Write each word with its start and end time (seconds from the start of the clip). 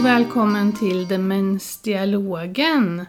och 0.00 0.06
välkommen 0.06 0.72
till 0.72 1.08
Demensdialogen. 1.08 3.06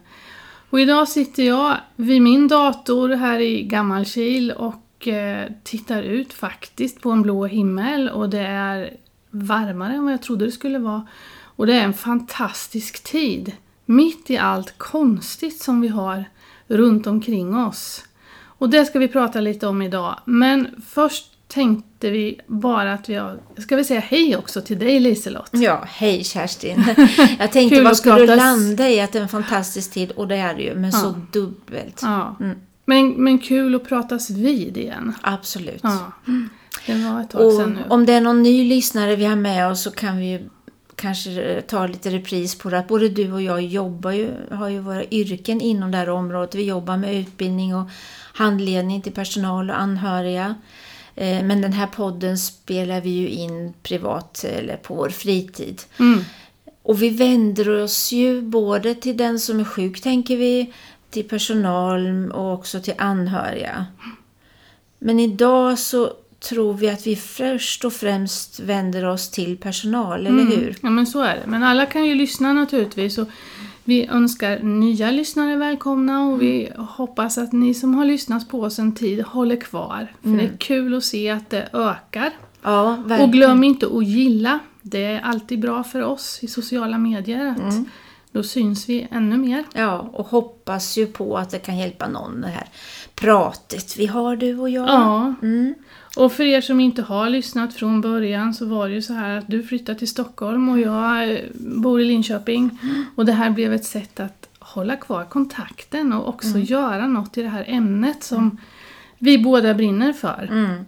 Och 0.69 0.79
idag 0.79 1.07
sitter 1.07 1.43
jag 1.43 1.77
vid 1.95 2.21
min 2.21 2.47
dator 2.47 3.09
här 3.09 3.39
i 3.39 3.63
Gammalkil 3.63 4.51
och 4.51 5.07
eh, 5.07 5.51
tittar 5.63 6.03
ut 6.03 6.33
faktiskt 6.33 7.01
på 7.01 7.11
en 7.11 7.21
blå 7.21 7.45
himmel 7.45 8.09
och 8.09 8.29
det 8.29 8.39
är 8.39 8.93
varmare 9.29 9.93
än 9.93 10.03
vad 10.03 10.13
jag 10.13 10.21
trodde 10.21 10.45
det 10.45 10.51
skulle 10.51 10.79
vara. 10.79 11.07
Och 11.43 11.67
det 11.67 11.73
är 11.73 11.83
en 11.83 11.93
fantastisk 11.93 13.03
tid, 13.03 13.51
mitt 13.85 14.29
i 14.29 14.37
allt 14.37 14.77
konstigt 14.77 15.61
som 15.61 15.81
vi 15.81 15.87
har 15.87 16.25
runt 16.67 17.07
omkring 17.07 17.55
oss. 17.55 18.03
Och 18.43 18.69
det 18.69 18.85
ska 18.85 18.99
vi 18.99 19.07
prata 19.07 19.41
lite 19.41 19.67
om 19.67 19.81
idag. 19.81 20.19
Men 20.25 20.67
först 20.87 21.30
tänkte 21.51 22.09
vi 22.09 22.39
bara 22.47 22.93
att 22.93 23.09
vi. 23.09 23.21
Ska 23.57 23.75
vi 23.75 23.83
säga 23.83 23.99
hej 23.99 24.35
också 24.37 24.61
till 24.61 24.79
dig 24.79 24.99
Liselott? 24.99 25.49
Ja, 25.51 25.83
hej 25.87 26.23
Kerstin. 26.23 26.83
Jag 27.39 27.51
tänkte 27.51 27.81
vad 27.81 27.97
skulle 27.97 28.19
du 28.19 28.35
landa 28.35 28.89
i 28.89 29.01
att 29.01 29.11
det 29.11 29.19
är 29.19 29.23
en 29.23 29.29
fantastisk 29.29 29.91
tid 29.91 30.11
och 30.11 30.27
det 30.27 30.35
är 30.35 30.55
det 30.55 30.61
ju, 30.61 30.75
men 30.75 30.91
ja. 30.91 30.97
så 30.97 31.15
dubbelt. 31.31 31.99
Ja. 32.01 32.35
Mm. 32.39 32.57
Men, 32.85 33.09
men 33.09 33.39
kul 33.39 33.75
att 33.75 33.87
pratas 33.87 34.29
vid 34.29 34.77
igen. 34.77 35.13
Absolut. 35.21 35.79
Ja. 35.83 36.11
Det 36.85 36.93
var 36.93 37.21
ett 37.21 37.29
tag 37.29 37.45
och 37.45 37.53
sedan 37.53 37.73
nu. 37.73 37.81
Om 37.89 38.05
det 38.05 38.13
är 38.13 38.21
någon 38.21 38.43
ny 38.43 38.69
lyssnare 38.69 39.15
vi 39.15 39.25
har 39.25 39.35
med 39.35 39.71
oss 39.71 39.81
så 39.81 39.91
kan 39.91 40.17
vi 40.17 40.31
ju 40.31 40.49
kanske 40.95 41.61
ta 41.61 41.87
lite 41.87 42.09
repris 42.09 42.55
på 42.55 42.69
det. 42.69 42.79
Att 42.79 42.87
både 42.87 43.09
du 43.09 43.31
och 43.31 43.41
jag 43.41 43.61
jobbar 43.61 44.11
ju, 44.11 44.31
har 44.51 44.69
ju 44.69 44.79
våra 44.79 45.05
yrken 45.05 45.61
inom 45.61 45.91
det 45.91 45.97
här 45.97 46.09
området. 46.09 46.55
Vi 46.55 46.63
jobbar 46.63 46.97
med 46.97 47.15
utbildning 47.15 47.75
och 47.75 47.89
handledning 48.33 49.01
till 49.01 49.11
personal 49.11 49.69
och 49.69 49.81
anhöriga. 49.81 50.55
Eh, 51.15 51.43
men 51.43 51.61
den 51.61 51.73
här 51.73 51.87
podden 51.87 52.37
spelar 52.37 53.01
vi 53.01 53.09
ju 53.09 53.29
in 53.29 53.73
privat 53.83 54.43
eller 54.43 54.77
på 54.77 54.95
vår 54.95 55.09
fritid. 55.09 55.81
Mm. 55.99 56.19
Och 56.83 57.01
vi 57.01 57.09
vänder 57.09 57.69
oss 57.69 58.11
ju 58.11 58.41
både 58.41 58.95
till 58.95 59.17
den 59.17 59.39
som 59.39 59.59
är 59.59 59.63
sjuk, 59.63 60.01
tänker 60.01 60.37
vi, 60.37 60.73
till 61.09 61.29
personal 61.29 62.31
och 62.31 62.53
också 62.53 62.79
till 62.79 62.93
anhöriga. 62.97 63.85
Men 64.99 65.19
idag 65.19 65.79
så 65.79 66.13
tror 66.39 66.73
vi 66.73 66.89
att 66.89 67.07
vi 67.07 67.15
först 67.15 67.85
och 67.85 67.93
främst 67.93 68.59
vänder 68.59 69.05
oss 69.05 69.29
till 69.29 69.57
personal, 69.57 70.19
eller 70.19 70.41
mm. 70.41 70.47
hur? 70.47 70.77
Ja, 70.81 70.89
men 70.89 71.07
så 71.07 71.21
är 71.21 71.35
det. 71.35 71.47
Men 71.47 71.63
alla 71.63 71.85
kan 71.85 72.05
ju 72.05 72.15
lyssna 72.15 72.53
naturligtvis. 72.53 73.17
Och 73.17 73.27
vi 73.83 74.07
önskar 74.07 74.59
nya 74.59 75.11
lyssnare 75.11 75.55
välkomna 75.55 76.25
och 76.25 76.41
vi 76.41 76.71
hoppas 76.77 77.37
att 77.37 77.51
ni 77.51 77.73
som 77.73 77.95
har 77.95 78.05
lyssnat 78.05 78.49
på 78.49 78.61
oss 78.61 78.79
en 78.79 78.95
tid 78.95 79.21
håller 79.21 79.55
kvar. 79.55 80.13
För 80.21 80.27
mm. 80.27 80.37
det 80.37 80.43
är 80.43 80.57
kul 80.57 80.97
att 80.97 81.03
se 81.03 81.29
att 81.29 81.49
det 81.49 81.69
ökar. 81.73 82.31
Ja, 82.61 83.03
och 83.19 83.31
glöm 83.31 83.63
inte 83.63 83.87
att 83.87 84.05
gilla. 84.05 84.59
Det 84.81 85.05
är 85.05 85.21
alltid 85.21 85.59
bra 85.59 85.83
för 85.83 86.03
oss 86.03 86.39
i 86.41 86.47
sociala 86.47 86.97
medier. 86.97 87.45
Att 87.45 87.73
mm. 87.73 87.85
Då 88.31 88.43
syns 88.43 88.89
vi 88.89 89.07
ännu 89.11 89.37
mer. 89.37 89.63
Ja, 89.73 90.09
och 90.13 90.27
hoppas 90.27 90.97
ju 90.97 91.07
på 91.07 91.37
att 91.37 91.49
det 91.49 91.59
kan 91.59 91.77
hjälpa 91.77 92.07
någon 92.07 92.41
det 92.41 92.47
här 92.47 92.67
pratet 93.15 93.97
vi 93.97 94.05
har 94.05 94.35
du 94.35 94.59
och 94.59 94.69
jag. 94.69 94.89
Ja. 94.89 95.33
Mm. 95.41 95.73
Och 96.15 96.31
för 96.31 96.43
er 96.43 96.61
som 96.61 96.79
inte 96.79 97.01
har 97.01 97.29
lyssnat 97.29 97.73
från 97.73 98.01
början 98.01 98.53
så 98.53 98.65
var 98.65 98.89
det 98.89 98.93
ju 98.93 99.01
så 99.01 99.13
här 99.13 99.37
att 99.37 99.47
du 99.47 99.63
flyttade 99.63 99.99
till 99.99 100.07
Stockholm 100.07 100.69
och 100.69 100.79
jag 100.79 101.31
eh, 101.31 101.39
bor 101.53 102.01
i 102.01 102.05
Linköping. 102.05 102.79
Och 103.15 103.25
det 103.25 103.31
här 103.31 103.49
blev 103.49 103.73
ett 103.73 103.85
sätt 103.85 104.19
att 104.19 104.49
hålla 104.59 104.95
kvar 104.95 105.25
kontakten 105.25 106.13
och 106.13 106.29
också 106.29 106.49
mm. 106.49 106.63
göra 106.63 107.07
något 107.07 107.37
i 107.37 107.41
det 107.41 107.49
här 107.49 107.65
ämnet 107.67 108.23
som 108.23 108.37
mm. 108.37 108.57
vi 109.17 109.37
båda 109.37 109.73
brinner 109.73 110.13
för. 110.13 110.47
Mm. 110.51 110.85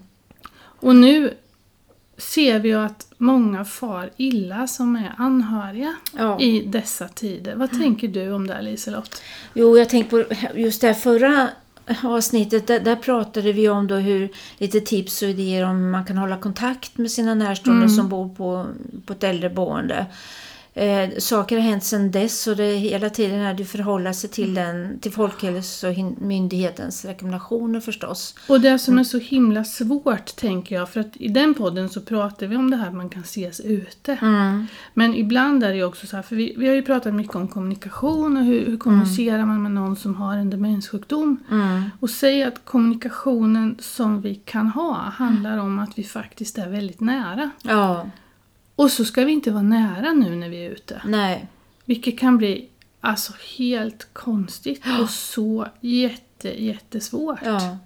Och 0.60 0.96
nu 0.96 1.34
ser 2.18 2.60
vi 2.60 2.70
ju 2.70 2.80
att 2.80 3.08
många 3.18 3.66
far 3.66 4.10
illa 4.18 4.68
som 4.68 4.96
är 4.96 5.14
anhöriga 5.18 5.96
ja. 6.18 6.40
i 6.40 6.62
dessa 6.62 7.08
tider. 7.08 7.56
Vad 7.56 7.72
tänker 7.72 8.08
du 8.08 8.32
om 8.32 8.48
det 8.48 8.62
Liselott? 8.62 9.22
Jo, 9.54 9.78
jag 9.78 9.90
tänker 9.90 10.10
på 10.10 10.36
just 10.60 10.82
det 10.82 10.96
förra 10.96 11.50
avsnittet, 12.04 12.68
där, 12.68 12.80
där, 12.80 12.96
pratade 12.96 13.52
vi 13.52 13.70
om 13.70 13.88
då 13.88 13.96
hur 13.96 14.30
lite 14.58 14.82
tips 14.82 15.22
och 15.22 15.30
idéer 15.30 15.66
om 15.66 15.84
hur 15.84 15.92
man 15.92 16.06
kan 16.06 16.18
hålla 16.18 16.38
kontakt 16.38 16.98
med 16.98 17.12
sina 17.12 17.34
närstående 17.34 17.86
mm. 17.86 17.96
som 17.96 18.10
bor 18.10 18.30
på, 18.30 18.66
på 19.06 19.14
ett 19.14 19.24
äldreboende. 19.24 20.06
Eh, 20.76 21.10
saker 21.18 21.56
har 21.56 21.64
hänt 21.64 21.84
sedan 21.84 22.12
dess 22.12 22.48
och 22.48 22.56
det 22.56 22.76
hela 22.76 23.10
tiden 23.10 23.40
är 23.40 23.54
det 23.54 23.66
förhålla 23.66 24.14
sig 24.14 24.30
till, 24.30 24.54
den, 24.54 25.00
till 25.00 25.12
Folkhälsomyndighetens 25.12 27.06
rekommendationer 27.06 27.80
förstås. 27.80 28.36
Och 28.48 28.62
det 28.62 28.80
som 28.80 29.00
är 29.00 29.04
så 29.04 29.18
himla 29.18 29.64
svårt 29.64 30.36
tänker 30.36 30.76
jag, 30.76 30.90
för 30.90 31.00
att 31.00 31.12
i 31.14 31.28
den 31.28 31.54
podden 31.54 31.90
så 31.90 32.02
pratar 32.02 32.48
vi 32.48 32.56
om 32.56 32.72
det 32.72 32.78
här 32.78 32.88
att 32.88 32.96
man 32.96 33.10
kan 33.10 33.22
ses 33.22 33.60
ute. 33.60 34.18
Mm. 34.22 34.68
Men 34.94 35.16
ibland 35.16 35.64
är 35.64 35.74
det 35.74 35.84
också 35.84 36.08
så 36.08 36.16
här, 36.16 36.24
för 36.24 36.36
vi, 36.36 36.56
vi 36.58 36.68
har 36.68 36.76
ju 36.76 36.82
pratat 36.82 37.14
mycket 37.14 37.36
om 37.36 37.48
kommunikation 37.48 38.38
och 38.38 38.44
hur, 38.44 38.66
hur 38.66 38.78
kommunicerar 38.78 39.36
mm. 39.36 39.48
man 39.48 39.64
med 39.64 39.72
någon 39.72 39.96
som 39.96 40.16
har 40.16 40.38
en 40.38 40.50
demenssjukdom. 40.50 41.44
Mm. 41.52 41.84
Och 42.00 42.10
säg 42.10 42.44
att 42.44 42.66
kommunikationen 42.66 43.78
som 43.80 44.22
vi 44.22 44.36
kan 44.36 44.68
ha 44.68 44.94
handlar 44.94 45.58
om 45.58 45.80
att 45.80 45.98
vi 45.98 46.04
faktiskt 46.04 46.58
är 46.58 46.70
väldigt 46.70 47.02
nära. 47.02 47.50
Ja. 47.62 48.06
Och 48.76 48.92
så 48.92 49.06
ska 49.06 49.24
vi 49.24 49.32
inte 49.32 49.52
vara 49.52 49.64
nära 49.64 50.14
nu 50.14 50.36
när 50.36 50.50
vi 50.50 50.66
är 50.66 50.70
ute. 50.70 51.02
Nej. 51.06 51.48
Vilket 51.86 52.20
kan 52.20 52.38
bli 52.38 52.70
alltså 53.02 53.34
helt 53.58 54.08
konstigt 54.14 54.84
och 55.02 55.10
så 55.10 55.68
jätte, 55.82 56.64
jättesvårt. 56.64 57.40
Ja. 57.46 57.78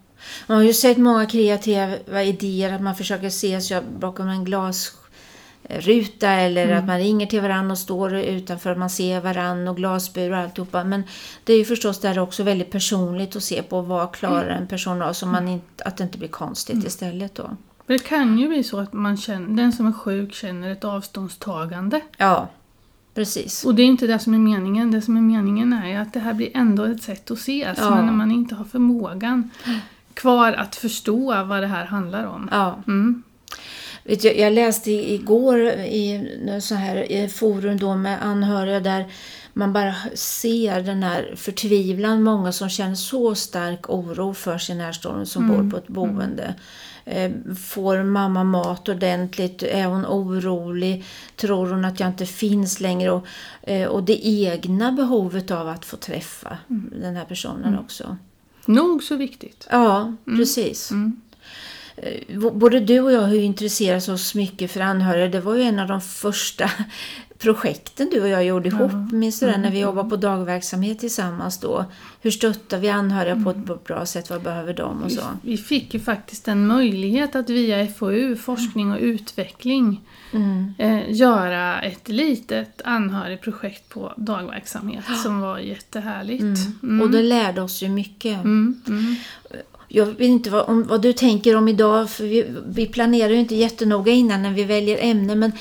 Man 0.47 0.57
har 0.57 0.63
ju 0.63 0.73
sett 0.73 0.97
många 0.97 1.25
kreativa 1.25 2.23
idéer 2.23 2.73
att 2.73 2.81
man 2.81 2.95
försöker 2.95 3.27
ses 3.27 3.71
bakom 3.99 4.27
en 4.27 4.45
glasruta 4.45 6.29
eller 6.29 6.65
mm. 6.65 6.77
att 6.77 6.85
man 6.85 6.99
ringer 6.99 7.25
till 7.25 7.41
varandra 7.41 7.71
och 7.71 7.77
står 7.77 8.15
utanför 8.15 8.75
man 8.75 8.89
ser 8.89 9.21
varandra 9.21 9.71
och 9.71 9.77
glasbur 9.77 10.31
och 10.31 10.37
alltihopa. 10.37 10.83
Men 10.83 11.03
det 11.43 11.53
är 11.53 11.57
ju 11.57 11.65
förstås 11.65 11.99
där 11.99 12.19
också 12.19 12.43
väldigt 12.43 12.71
personligt 12.71 13.35
att 13.35 13.43
se 13.43 13.63
på 13.63 13.81
vad 13.81 14.11
klarar 14.11 14.49
en 14.49 14.67
person 14.67 15.01
av 15.01 15.13
så 15.13 15.25
man 15.25 15.47
inte, 15.47 15.83
att 15.83 15.97
det 15.97 16.03
inte 16.03 16.17
blir 16.17 16.29
konstigt 16.29 16.73
mm. 16.73 16.87
istället 16.87 17.35
då. 17.35 17.49
Det 17.87 17.99
kan 17.99 18.39
ju 18.39 18.47
bli 18.47 18.63
så 18.63 18.79
att 18.79 18.93
man 18.93 19.17
känner, 19.17 19.57
den 19.57 19.73
som 19.73 19.87
är 19.87 19.91
sjuk 19.91 20.33
känner 20.33 20.69
ett 20.69 20.83
avståndstagande. 20.83 22.01
Ja, 22.17 22.49
precis. 23.13 23.65
Och 23.65 23.75
det 23.75 23.81
är 23.81 23.85
inte 23.85 24.07
det 24.07 24.19
som 24.19 24.33
är 24.33 24.39
meningen. 24.39 24.91
Det 24.91 25.01
som 25.01 25.17
är 25.17 25.21
meningen 25.21 25.73
är 25.73 25.99
att 26.01 26.13
det 26.13 26.19
här 26.19 26.33
blir 26.33 26.49
ändå 26.53 26.83
ett 26.83 27.03
sätt 27.03 27.31
att 27.31 27.37
ses. 27.37 27.77
Ja. 27.81 27.95
Men 27.95 28.05
när 28.05 28.13
man 28.13 28.31
inte 28.31 28.55
har 28.55 28.65
förmågan 28.65 29.49
kvar 30.13 30.53
att 30.53 30.75
förstå 30.75 31.43
vad 31.43 31.61
det 31.61 31.67
här 31.67 31.85
handlar 31.85 32.25
om. 32.25 32.49
Ja. 32.51 32.83
Mm. 32.87 33.23
Jag 34.35 34.53
läste 34.53 34.91
igår 34.91 35.59
i 35.69 36.25
så 36.61 36.75
här 36.75 37.11
i 37.11 37.29
forum 37.29 37.77
då 37.77 37.95
med 37.95 38.25
anhöriga 38.25 38.79
där 38.79 39.05
man 39.57 39.73
bara 39.73 39.95
ser 40.13 40.81
den 40.81 41.03
här 41.03 41.33
förtvivlan. 41.35 42.23
Många 42.23 42.51
som 42.51 42.69
känner 42.69 42.95
så 42.95 43.35
stark 43.35 43.89
oro 43.89 44.33
för 44.33 44.57
sin 44.57 44.77
närstående 44.77 45.25
som 45.25 45.43
mm. 45.43 45.57
bor 45.57 45.71
på 45.71 45.77
ett 45.77 45.87
boende. 45.87 46.43
Mm. 47.05 47.47
Eh, 47.49 47.55
får 47.55 48.03
mamma 48.03 48.43
mat 48.43 48.89
ordentligt? 48.89 49.63
Är 49.63 49.85
hon 49.85 50.05
orolig? 50.05 51.05
Tror 51.35 51.67
hon 51.67 51.85
att 51.85 51.99
jag 51.99 52.09
inte 52.09 52.25
finns 52.25 52.79
längre? 52.79 53.11
Och, 53.11 53.27
eh, 53.61 53.87
och 53.87 54.03
det 54.03 54.27
egna 54.27 54.91
behovet 54.91 55.51
av 55.51 55.67
att 55.67 55.85
få 55.85 55.97
träffa 55.97 56.57
mm. 56.69 56.93
den 57.01 57.15
här 57.15 57.25
personen 57.25 57.65
mm. 57.65 57.79
också. 57.79 58.17
Nog 58.65 59.03
så 59.03 59.15
viktigt. 59.15 59.67
Ja, 59.71 60.01
mm. 60.01 60.39
precis. 60.39 60.91
Mm. 60.91 61.21
Eh, 61.97 62.51
både 62.51 62.79
du 62.79 62.99
och 62.99 63.11
jag 63.11 63.21
har 63.21 63.33
ju 63.33 63.43
intresserat 63.43 64.09
oss 64.09 64.35
mycket 64.35 64.71
för 64.71 64.79
anhöriga. 64.79 65.27
Det 65.27 65.39
var 65.39 65.55
ju 65.55 65.61
en 65.61 65.79
av 65.79 65.87
de 65.87 66.01
första 66.01 66.71
projekten 67.39 68.09
du 68.11 68.21
och 68.21 68.29
jag 68.29 68.45
gjorde 68.45 68.69
ihop. 68.69 68.91
Mm. 68.91 69.19
Minns 69.19 69.39
du 69.39 69.45
det? 69.45 69.57
När 69.57 69.71
vi 69.71 69.77
mm. 69.77 69.81
jobbade 69.81 70.09
på 70.09 70.15
dagverksamhet 70.15 70.99
tillsammans 70.99 71.59
då. 71.59 71.85
Hur 72.21 72.31
stöttar 72.31 72.77
vi 72.77 72.89
anhöriga 72.89 73.31
mm. 73.31 73.43
på 73.43 73.51
ett 73.51 73.85
bra 73.85 74.05
sätt? 74.05 74.29
Vad 74.29 74.41
behöver 74.41 74.73
de 74.73 75.03
och 75.03 75.11
så? 75.11 75.21
Vi, 75.41 75.51
vi 75.51 75.57
fick 75.57 75.93
ju 75.93 75.99
faktiskt 75.99 76.47
en 76.47 76.67
möjlighet 76.67 77.35
att 77.35 77.49
via 77.49 77.87
FoU, 77.87 78.35
forskning 78.35 78.91
och 78.91 78.99
utveckling, 79.01 80.01
mm. 80.33 80.73
eh, 80.77 81.11
göra 81.11 81.81
ett 81.81 82.09
litet 82.09 82.81
anhörigprojekt 82.85 83.89
på 83.89 84.13
dagverksamhet 84.17 85.05
som 85.23 85.39
var 85.39 85.59
jättehärligt. 85.59 86.41
Mm. 86.41 86.79
Mm. 86.83 87.01
Och 87.01 87.11
det 87.11 87.23
lärde 87.23 87.61
oss 87.61 87.81
ju 87.83 87.89
mycket. 87.89 88.43
Mm. 88.43 88.81
Jag 89.87 90.05
vet 90.05 90.21
inte 90.21 90.49
vad, 90.49 90.69
om, 90.69 90.83
vad, 90.83 91.01
du 91.01 91.13
tänker 91.13 91.55
om 91.55 91.67
idag, 91.67 92.09
för 92.09 92.23
vi, 92.23 92.45
vi 92.69 92.87
planerar 92.87 93.29
ju 93.29 93.39
inte 93.39 93.55
jättenoga 93.55 94.11
innan 94.11 94.43
när 94.43 94.51
vi 94.51 94.63
väljer 94.63 94.97
ämne, 95.01 95.35
men 95.35 95.51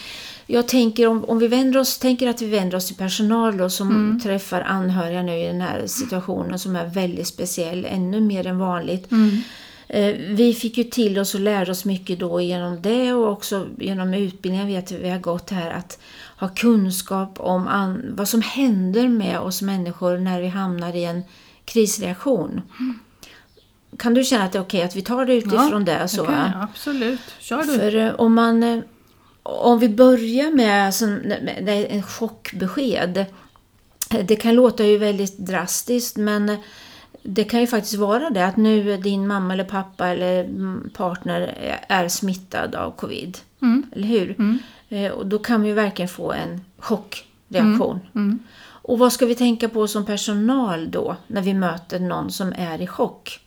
jag 0.46 0.68
tänker 0.68 1.06
om, 1.06 1.24
om 1.24 1.38
vi 1.38 1.48
vänder 1.48 1.80
oss, 1.80 1.98
tänker 1.98 2.28
att 2.28 2.42
vi 2.42 2.46
vänder 2.46 2.76
oss 2.76 2.86
till 2.86 2.96
personal 2.96 3.56
då, 3.56 3.70
som 3.70 3.90
mm. 3.90 4.20
träffar 4.20 4.60
anhöriga 4.60 5.22
nu 5.22 5.38
i 5.38 5.46
den 5.46 5.60
här 5.60 5.86
situationen 5.86 6.58
som 6.58 6.76
är 6.76 6.86
väldigt 6.86 7.26
speciell, 7.26 7.86
ännu 7.90 8.20
mer 8.20 8.46
än 8.46 8.58
vanligt. 8.58 9.12
Mm. 9.12 9.40
Eh, 9.88 10.14
vi 10.28 10.54
fick 10.54 10.78
ju 10.78 10.84
till 10.84 11.18
oss 11.18 11.34
och 11.34 11.40
lärde 11.40 11.70
oss 11.70 11.84
mycket 11.84 12.18
då 12.18 12.40
genom 12.40 12.82
det 12.82 13.12
och 13.12 13.32
också 13.32 13.66
genom 13.78 14.14
utbildningen 14.14 14.66
vet 14.66 14.92
vi 14.92 15.08
har 15.08 15.18
gått 15.18 15.50
här 15.50 15.70
att 15.70 15.98
ha 16.38 16.48
kunskap 16.48 17.40
om 17.40 17.68
an, 17.68 18.02
vad 18.16 18.28
som 18.28 18.42
händer 18.42 19.08
med 19.08 19.40
oss 19.40 19.62
människor 19.62 20.18
när 20.18 20.40
vi 20.40 20.48
hamnar 20.48 20.96
i 20.96 21.04
en 21.04 21.22
krisreaktion. 21.64 22.60
Mm. 22.78 22.98
Kan 23.98 24.14
du 24.14 24.24
känna 24.24 24.44
att 24.44 24.52
det 24.52 24.58
är 24.58 24.62
okej 24.62 24.82
att 24.82 24.96
vi 24.96 25.02
tar 25.02 25.26
det 25.26 25.34
utifrån 25.34 25.84
ja, 25.86 25.98
det? 25.98 26.08
Så, 26.08 26.22
det 26.22 26.26
kan 26.26 26.50
jag, 26.52 26.62
absolut. 26.62 27.20
Kör 27.38 27.62
du. 27.62 27.78
För 27.78 27.96
eh, 27.96 28.14
om 28.14 28.34
man 28.34 28.62
eh, 28.62 28.80
om 29.46 29.78
vi 29.78 29.88
börjar 29.88 30.50
med, 30.50 30.92
med 31.64 31.86
en 31.90 32.02
chockbesked. 32.02 33.26
Det 34.24 34.36
kan 34.36 34.54
låta 34.54 34.84
ju 34.84 34.98
väldigt 34.98 35.38
drastiskt 35.38 36.16
men 36.16 36.56
det 37.22 37.44
kan 37.44 37.60
ju 37.60 37.66
faktiskt 37.66 37.94
vara 37.94 38.30
det 38.30 38.46
att 38.46 38.56
nu 38.56 38.92
är 38.92 38.98
din 38.98 39.26
mamma 39.26 39.52
eller 39.52 39.64
pappa 39.64 40.08
eller 40.08 40.44
mm, 40.44 40.90
partner 40.94 41.54
är 41.88 42.08
smittad 42.08 42.74
av 42.74 42.90
covid. 42.90 43.38
Mm. 43.62 43.82
Eller 43.92 44.08
hur? 44.08 44.34
Mm. 44.38 44.58
Eh, 44.88 45.12
Och 45.12 45.26
då 45.26 45.38
kan 45.38 45.62
vi 45.62 45.68
ju 45.68 45.74
verkligen 45.74 46.08
få 46.08 46.32
en 46.32 46.60
chockreaktion. 46.78 48.00
Mm. 48.14 48.38
Och 48.88 48.98
vad 48.98 49.12
ska 49.12 49.26
vi 49.26 49.34
tänka 49.34 49.68
på 49.68 49.88
som 49.88 50.06
personal 50.06 50.90
då 50.90 51.16
när 51.26 51.42
vi 51.42 51.54
möter 51.54 52.00
någon 52.00 52.30
som 52.32 52.52
är 52.56 52.82
i 52.82 52.86
chock? 52.86 53.40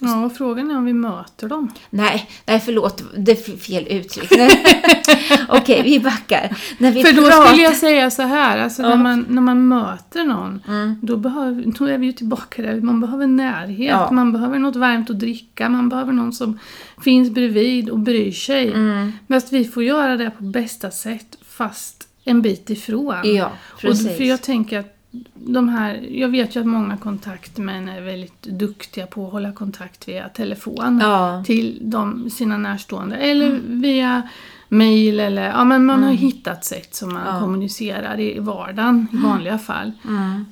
Ja, 0.00 0.24
och 0.24 0.36
frågan 0.36 0.70
är 0.70 0.76
om 0.76 0.84
vi 0.84 0.92
möter 0.92 1.48
dem. 1.48 1.72
Nej, 1.90 2.30
nej 2.46 2.60
förlåt, 2.64 3.02
det 3.16 3.32
är 3.32 3.56
fel 3.56 3.86
uttryck. 3.90 4.30
Okej, 5.48 5.82
vi 5.82 6.00
backar. 6.00 6.56
När 6.78 6.92
vi 6.92 7.02
För 7.02 7.12
då 7.12 7.22
pratar- 7.22 7.46
skulle 7.46 7.62
jag 7.62 7.76
säga 7.76 8.10
så 8.10 8.22
här, 8.22 8.58
alltså 8.58 8.82
Ja. 8.82 8.88
när, 8.88 8.96
man, 8.96 9.26
när 9.28 9.42
man 9.42 9.68
möter 9.68 10.24
någon, 10.24 10.62
Mm. 10.68 10.98
då, 11.02 11.16
behöver, 11.16 11.64
då 11.78 11.84
är 11.84 11.98
vi 11.98 12.06
ju 12.06 12.12
tillbaka 12.12 12.62
där, 12.62 12.80
man 12.80 13.00
behöver 13.00 13.26
närhet, 13.26 13.90
Ja. 13.90 14.10
man 14.12 14.32
behöver 14.32 14.58
något 14.58 14.76
varmt 14.76 15.10
att 15.10 15.18
dricka, 15.18 15.68
man 15.68 15.88
behöver 15.88 16.12
någon 16.12 16.32
som 16.32 16.58
finns 17.02 17.30
bredvid 17.30 17.90
och 17.90 17.98
bryr 17.98 18.32
sig. 18.32 18.68
Mm. 18.72 19.12
Men 19.26 19.38
att 19.38 19.52
vi 19.52 19.64
får 19.64 19.82
göra 19.82 20.16
det 20.16 20.30
på 20.30 20.44
bästa 20.44 20.90
sätt, 20.90 21.36
fast 21.48 22.08
en 22.24 22.42
bit 22.42 22.70
ifrån. 22.70 23.14
Ja, 23.24 23.50
och 23.74 23.80
precis. 23.80 24.16
för 24.16 24.24
jag 24.24 24.42
tänker 24.42 24.78
att 24.80 24.96
de 25.34 25.68
här, 25.68 25.94
jag 26.10 26.28
vet 26.28 26.56
ju 26.56 26.60
att 26.60 26.66
många 26.66 26.96
kontaktmän 26.96 27.88
är 27.88 28.00
väldigt 28.00 28.42
duktiga 28.42 29.06
på 29.06 29.26
att 29.26 29.32
hålla 29.32 29.52
kontakt 29.52 30.08
via 30.08 30.28
telefon 30.28 30.98
Ja, 31.02 31.44
till 31.46 31.78
de, 31.82 32.30
sina 32.30 32.58
närstående. 32.58 33.16
Eller 33.16 33.60
via 33.66 34.22
mail 34.68 35.20
eller, 35.20 35.42
ja 35.48 35.64
men 35.64 35.86
man 35.86 36.02
har 36.02 36.12
hittat 36.12 36.64
sätt 36.64 36.94
som 36.94 37.12
man 37.12 37.22
Ja. 37.26 37.40
kommunicerar 37.40 38.20
i 38.20 38.38
vardagen 38.38 39.06
i 39.12 39.16
vanliga 39.16 39.58
fall. 39.58 39.92
mm. 40.08 40.44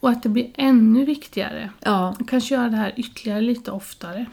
Och 0.00 0.10
att 0.10 0.22
det 0.22 0.28
blir 0.28 0.50
ännu 0.54 1.04
viktigare. 1.04 1.70
ja. 1.84 2.14
Man 2.18 2.26
kanske 2.26 2.54
göra 2.54 2.68
det 2.68 2.76
här 2.76 2.92
ytterligare 2.96 3.40
lite 3.40 3.70
oftare. 3.70 4.26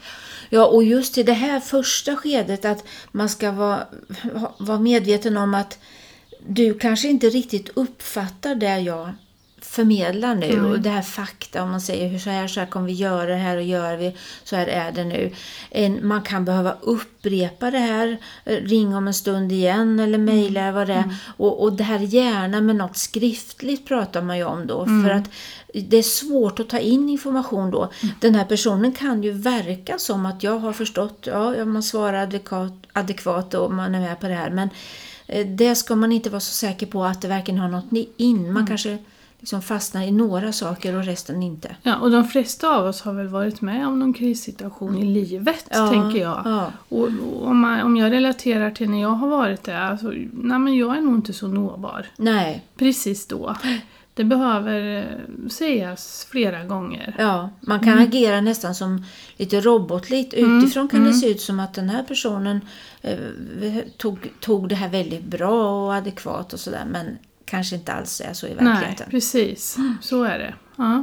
Ja, 0.50 0.66
och 0.66 0.84
just 0.84 1.18
i 1.18 1.22
det 1.22 1.32
här 1.32 1.60
första 1.60 2.16
skedet 2.16 2.64
att 2.64 2.84
man 3.12 3.28
ska 3.28 3.52
vara, 3.52 3.80
vara 4.58 4.78
medveten 4.80 5.36
om 5.36 5.54
att 5.54 5.78
du 6.46 6.74
kanske 6.74 7.08
inte 7.08 7.26
riktigt 7.28 7.68
uppfattar 7.74 8.54
det 8.54 8.78
jag 8.80 9.10
förmedlar 9.74 10.34
nu. 10.34 10.60
Nej. 10.60 10.70
Och 10.70 10.80
det 10.80 10.90
här 10.90 11.02
fakta, 11.02 11.62
om 11.62 11.70
man 11.70 11.80
säger 11.80 12.08
hur 12.08 12.18
så 12.18 12.30
här, 12.30 12.48
så 12.48 12.60
här 12.60 12.66
kommer 12.66 12.86
vi 12.86 12.92
göra 12.92 13.26
det 13.26 13.36
här 13.36 13.56
och 13.56 13.62
gör 13.62 13.96
vi, 13.96 14.16
så 14.44 14.56
här 14.56 14.66
är 14.66 14.92
det 14.92 15.04
nu. 15.04 15.32
En, 15.70 16.06
man 16.06 16.22
kan 16.22 16.44
behöva 16.44 16.76
upprepa 16.80 17.70
det 17.70 17.78
här, 17.78 18.18
eh, 18.44 18.56
ring 18.56 18.94
om 18.96 19.06
en 19.06 19.14
stund 19.14 19.52
igen 19.52 20.00
eller 20.00 20.18
mejla 20.18 20.72
vad 20.72 20.86
det 20.86 20.94
är. 20.94 21.16
Och, 21.36 21.62
och 21.62 21.72
det 21.72 21.84
här 21.84 21.98
gärna 21.98 22.60
med 22.60 22.76
något 22.76 22.96
skriftligt 22.96 23.88
pratar 23.88 24.22
man 24.22 24.36
ju 24.38 24.44
om 24.44 24.66
då. 24.66 24.84
För 24.84 25.10
att 25.10 25.30
det 25.74 25.96
är 25.96 26.02
svårt 26.02 26.60
att 26.60 26.68
ta 26.68 26.78
in 26.78 27.08
information 27.08 27.70
då. 27.70 27.90
Den 28.20 28.34
här 28.34 28.44
personen 28.44 28.92
kan 28.92 29.22
ju 29.22 29.30
verka 29.30 29.98
som 29.98 30.26
att 30.26 30.42
jag 30.42 30.58
har 30.58 30.72
förstått, 30.72 31.18
ja, 31.26 31.64
man 31.64 31.82
svarar 31.82 32.22
adekvat, 32.22 32.72
adekvat 32.92 33.54
och 33.54 33.72
man 33.72 33.94
är 33.94 34.00
med 34.00 34.20
på 34.20 34.28
det 34.28 34.34
här. 34.34 34.50
Men 34.50 34.70
eh, 35.26 35.46
det 35.46 35.74
ska 35.74 35.96
man 35.96 36.12
inte 36.12 36.30
vara 36.30 36.40
så 36.40 36.52
säker 36.52 36.86
på 36.86 37.04
att 37.04 37.22
det 37.22 37.28
verkligen 37.28 37.60
har 37.60 37.68
något 37.68 37.90
ni- 37.90 38.08
in. 38.16 38.52
Man 38.52 38.66
kanske 38.66 38.98
liksom 39.44 39.62
fastnar 39.62 40.02
i 40.02 40.10
några 40.10 40.52
saker 40.52 40.94
och 40.96 41.04
resten 41.04 41.42
inte. 41.42 41.76
Ja, 41.82 41.96
och 41.96 42.10
de 42.10 42.24
flesta 42.24 42.76
av 42.76 42.86
oss 42.86 43.02
har 43.02 43.12
väl 43.12 43.28
varit 43.28 43.60
med 43.60 43.86
om 43.86 43.98
någon 43.98 44.12
krissituation 44.12 44.98
i 44.98 45.04
livet, 45.04 45.66
Ja, 45.70 45.88
tänker 45.88 46.20
jag. 46.20 46.42
ja. 46.44 46.72
Och, 46.88 46.98
och 47.02 47.46
om, 47.46 47.58
man, 47.60 47.80
om 47.80 47.96
jag 47.96 48.12
relaterar 48.12 48.70
till 48.70 48.90
när 48.90 49.00
jag 49.00 49.08
har 49.08 49.28
varit 49.28 49.62
där, 49.64 49.80
alltså, 49.80 50.08
nej 50.32 50.58
men 50.58 50.76
jag 50.76 50.96
är 50.96 51.00
nog 51.00 51.14
inte 51.14 51.32
så 51.32 51.48
nåbar. 51.48 52.06
Nej, 52.16 52.64
Precis 52.76 53.26
då. 53.26 53.56
Det 54.14 54.24
behöver 54.24 54.96
eh, 54.98 55.48
sägas 55.48 56.26
flera 56.30 56.64
gånger. 56.64 57.16
ja, 57.18 57.50
man 57.60 57.80
kan 57.80 57.98
agera 57.98 58.40
nästan 58.40 58.74
som 58.74 59.04
lite 59.36 59.60
robotligt. 59.60 60.34
Utifrån 60.34 60.88
kan 60.88 61.04
det 61.04 61.12
se 61.14 61.30
ut 61.30 61.40
som 61.40 61.60
att 61.60 61.74
den 61.74 61.88
här 61.88 62.02
personen 62.02 62.60
eh, 63.02 63.18
tog, 63.96 64.30
tog 64.40 64.68
det 64.68 64.74
här 64.74 64.88
väldigt 64.88 65.24
bra 65.24 65.84
och 65.86 65.94
adekvat 65.94 66.52
och 66.52 66.60
sådär. 66.60 66.84
Men 66.90 67.18
kanske 67.54 67.76
inte 67.76 67.92
alls 67.92 68.20
är 68.20 68.32
så 68.32 68.46
i 68.46 68.54
Nej, 68.54 68.64
verkligheten. 68.64 69.06
precis. 69.10 69.76
Så 70.00 70.22
är 70.24 70.38
det. 70.38 70.54
Ja. 70.76 71.02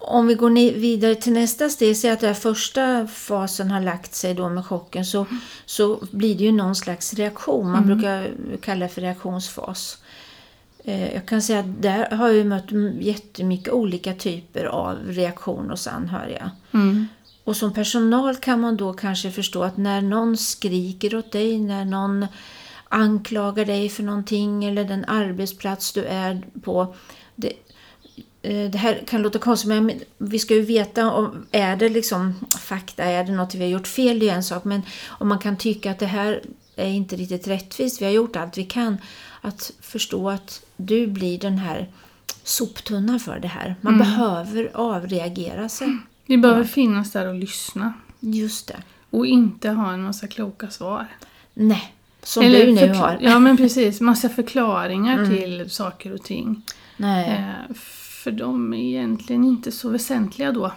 Om 0.00 0.26
vi 0.26 0.34
går 0.34 0.50
vidare 0.78 1.14
till 1.14 1.32
nästa 1.32 1.68
steg, 1.68 1.96
säg 1.96 2.10
att 2.10 2.20
den 2.20 2.34
första 2.34 3.06
fasen 3.06 3.70
har 3.70 3.80
lagt 3.80 4.14
sig 4.14 4.34
då 4.34 4.48
med 4.48 4.66
chocken, 4.66 5.04
så, 5.04 5.26
så 5.66 6.00
blir 6.10 6.34
det 6.38 6.44
ju 6.44 6.52
någon 6.52 6.74
slags 6.76 7.14
reaktion. 7.14 7.70
Man 7.70 7.86
brukar 7.86 8.30
kalla 8.62 8.86
det 8.86 8.92
för 8.92 9.00
reaktionsfas. 9.00 9.98
Eh, 10.84 11.14
Jag 11.14 11.26
kan 11.26 11.42
säga 11.42 11.60
att 11.60 11.82
där 11.82 12.10
har 12.10 12.28
jag 12.28 12.46
mött 12.46 12.70
jättemycket 13.00 13.72
olika 13.72 14.14
typer 14.14 14.64
av 14.64 14.96
reaktioner 15.06 15.70
hos 15.70 15.86
anhöriga. 15.86 16.50
Mm. 16.72 17.08
Och 17.44 17.56
som 17.56 17.72
personal 17.72 18.36
kan 18.36 18.60
man 18.60 18.76
då 18.76 18.92
kanske 18.92 19.30
förstå 19.30 19.62
att 19.62 19.76
när 19.76 20.00
någon 20.02 20.36
skriker 20.36 21.14
åt 21.16 21.32
dig, 21.32 21.58
när 21.58 21.84
någon 21.84 22.26
anklagar 22.88 23.64
dig 23.64 23.88
för 23.88 24.02
någonting 24.02 24.64
eller 24.64 24.84
den 24.84 25.04
arbetsplats 25.04 25.92
du 25.92 26.04
är 26.04 26.42
på. 26.62 26.94
Det, 27.36 27.52
eh, 28.42 28.70
det 28.70 28.78
här 28.78 29.02
kan 29.06 29.22
låta 29.22 29.38
konstigt 29.38 29.68
men 29.68 29.92
vi 30.18 30.38
ska 30.38 30.54
ju 30.54 30.62
veta 30.62 31.12
om 31.12 31.46
är 31.50 31.76
det 31.76 31.88
liksom 31.88 32.34
fakta, 32.60 33.04
är 33.04 33.24
det 33.24 33.32
något 33.32 33.54
vi 33.54 33.62
har 33.62 33.70
gjort 33.70 33.88
fel, 33.88 34.18
det 34.18 34.28
är 34.28 34.34
en 34.34 34.44
sak. 34.44 34.64
Men 34.64 34.82
om 35.06 35.28
man 35.28 35.38
kan 35.38 35.56
tycka 35.56 35.90
att 35.90 35.98
det 35.98 36.06
här 36.06 36.42
är 36.76 36.88
inte 36.88 37.16
riktigt 37.16 37.48
rättvist, 37.48 38.00
vi 38.00 38.04
har 38.04 38.12
gjort 38.12 38.36
allt 38.36 38.58
vi 38.58 38.64
kan. 38.64 38.96
Att 39.40 39.72
förstå 39.80 40.30
att 40.30 40.62
du 40.76 41.06
blir 41.06 41.38
den 41.38 41.58
här 41.58 41.88
soptunnan 42.42 43.20
för 43.20 43.38
det 43.38 43.48
här. 43.48 43.76
Man 43.80 43.98
behöver 43.98 44.70
avreagera 44.74 45.68
sig. 45.68 45.98
Vi 46.26 46.38
behöver 46.38 46.64
finnas 46.64 47.12
där 47.12 47.28
och 47.28 47.34
lyssna. 47.34 47.92
Just 48.20 48.68
det. 48.68 48.82
Och 49.10 49.26
inte 49.26 49.70
ha 49.70 49.92
en 49.92 50.02
massa 50.02 50.26
kloka 50.26 50.70
svar. 50.70 51.06
Nej, 51.54 51.94
som 52.22 52.42
Eller 52.42 52.66
du 52.66 52.72
nu 52.72 52.88
har. 52.94 53.18
Ja, 53.20 53.38
men 53.38 53.56
precis. 53.56 54.00
Massa 54.00 54.28
förklaringar 54.28 55.26
till 55.26 55.70
saker 55.70 56.12
och 56.14 56.22
ting. 56.22 56.62
Nej. 56.96 57.28
Eh, 57.30 57.74
för 58.24 58.30
de 58.30 58.74
är 58.74 58.78
egentligen 58.78 59.44
inte 59.44 59.72
så 59.72 59.88
väsentliga 59.88 60.52
då. 60.52 60.72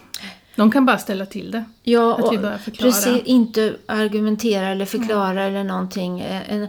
De 0.56 0.72
kan 0.72 0.86
bara 0.86 0.98
ställa 0.98 1.26
till 1.26 1.52
det. 1.52 1.64
Ja, 1.84 2.16
att 2.28 2.34
vi 2.34 2.38
börjar 2.38 2.58
förklara. 2.58 2.92
precis, 2.92 3.24
inte 3.26 3.76
argumentera 3.86 4.68
eller 4.68 4.86
förklara 4.86 5.44
eller 5.44 5.64
någonting. 5.64 6.20
Eh, 6.20 6.52
En, 6.54 6.68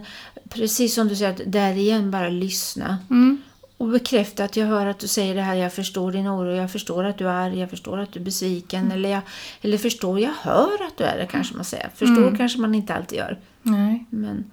precis 0.49 0.95
som 0.95 1.07
du 1.07 1.15
säger, 1.15 1.31
att 1.31 1.41
där 1.45 1.73
igen 1.73 2.11
bara 2.11 2.29
lyssna. 2.29 2.97
Mm. 3.09 3.41
Och 3.77 3.87
bekräfta 3.89 4.43
att 4.43 4.57
jag 4.57 4.65
hör 4.67 4.85
att 4.85 4.99
du 4.99 5.07
säger 5.07 5.35
det 5.35 5.41
här, 5.41 5.55
jag 5.55 5.73
förstår 5.73 6.11
din 6.11 6.27
oro, 6.27 6.55
jag 6.55 6.71
förstår 6.71 7.03
att 7.03 7.17
du 7.17 7.27
är 7.27 7.33
arg, 7.33 7.59
jag 7.59 7.69
förstår 7.69 7.99
att 7.99 8.11
du 8.13 8.19
är 8.19 8.23
besviken. 8.23 8.91
Eller, 8.91 9.09
jag, 9.09 9.21
eller 9.61 9.77
förstår, 9.77 10.19
jag 10.19 10.31
hör 10.41 10.85
att 10.87 10.97
du 10.97 11.03
är 11.03 11.17
det 11.17 11.27
kanske 11.31 11.55
man 11.55 11.65
säger. 11.65 11.89
Förstår 11.95 12.17
Mm. 12.23 12.37
kanske 12.37 12.59
man 12.59 12.75
inte 12.75 12.95
alltid 12.95 13.17
gör. 13.17 13.39
Nej, 13.63 14.05
Men 14.09 14.43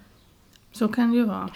så 0.72 0.88
kan 0.88 1.10
det 1.10 1.16
ju 1.16 1.24
vara. 1.24 1.48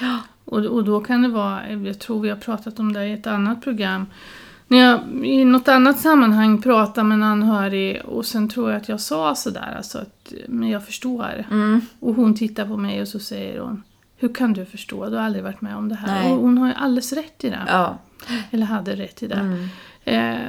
Och, 0.44 0.58
och 0.64 0.84
då 0.84 1.00
kan 1.00 1.22
det 1.22 1.28
vara, 1.28 1.70
jag 1.72 1.98
tror 1.98 2.20
vi 2.20 2.28
har 2.28 2.36
pratat 2.36 2.78
om 2.80 2.92
det 2.92 3.06
i 3.06 3.12
ett 3.12 3.26
annat 3.26 3.62
program. 3.62 4.06
När 4.68 4.78
jag 4.78 5.00
i 5.26 5.44
något 5.44 5.68
annat 5.68 5.98
sammanhang 6.00 6.62
pratade 6.62 7.08
med 7.08 7.14
en 7.14 7.22
anhörig 7.22 8.02
och 8.04 8.26
sen 8.26 8.48
tror 8.48 8.70
jag 8.70 8.80
att 8.80 8.88
jag 8.88 9.00
sa 9.00 9.34
sådär, 9.34 9.74
alltså 9.76 9.98
att 9.98 10.32
men 10.48 10.68
jag 10.70 10.86
förstår. 10.86 11.46
mm, 11.50 11.80
Och 12.00 12.14
hon 12.14 12.34
tittar 12.34 12.66
på 12.66 12.76
mig 12.76 13.00
och 13.02 13.08
så 13.08 13.18
säger 13.18 13.60
hon 13.60 13.82
Hur 14.16 14.34
kan 14.34 14.52
du 14.52 14.64
förstå? 14.64 15.08
Du 15.10 15.16
har 15.16 15.22
aldrig 15.24 15.44
varit 15.44 15.60
med 15.60 15.76
om 15.76 15.88
det 15.88 15.94
här. 15.94 16.22
Nej. 16.22 16.32
Och 16.32 16.38
hon 16.38 16.58
har 16.58 16.68
ju 16.68 16.74
alldeles 16.74 17.12
rätt 17.12 17.44
i 17.44 17.50
det. 17.50 17.62
ja. 17.68 17.98
Eller 18.50 18.66
hade 18.66 18.96
rätt 18.96 19.22
i 19.22 19.26
det. 19.26 19.34
Mm. 19.34 19.68
Eh, 20.04 20.46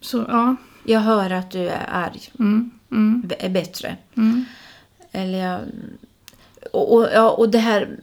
så 0.00 0.24
ja. 0.28 0.56
Jag 0.84 1.00
hör 1.00 1.30
att 1.30 1.50
du 1.50 1.68
är 1.68 1.86
arg, 1.92 2.20
Mm, 2.38 2.70
mm, 2.90 3.30
är 3.38 3.48
bättre. 3.50 3.96
mm, 4.14 4.44
Eller 5.12 5.38
jag, 5.38 5.60
och, 6.72 6.94
och, 6.94 7.08
ja, 7.14 7.30
och 7.30 7.48
det 7.48 7.58
här, 7.58 7.98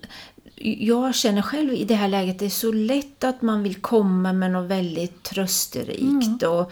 jag 0.79 1.15
känner 1.15 1.41
själv 1.41 1.73
i 1.73 1.83
det 1.83 1.95
här 1.95 2.07
läget, 2.07 2.39
det 2.39 2.45
är 2.45 2.49
så 2.49 2.71
lätt 2.71 3.23
att 3.23 3.41
man 3.41 3.63
vill 3.63 3.75
komma 3.75 4.33
med 4.33 4.51
något 4.51 4.69
väldigt 4.69 5.23
trösterikt. 5.23 6.43
Och, 6.43 6.71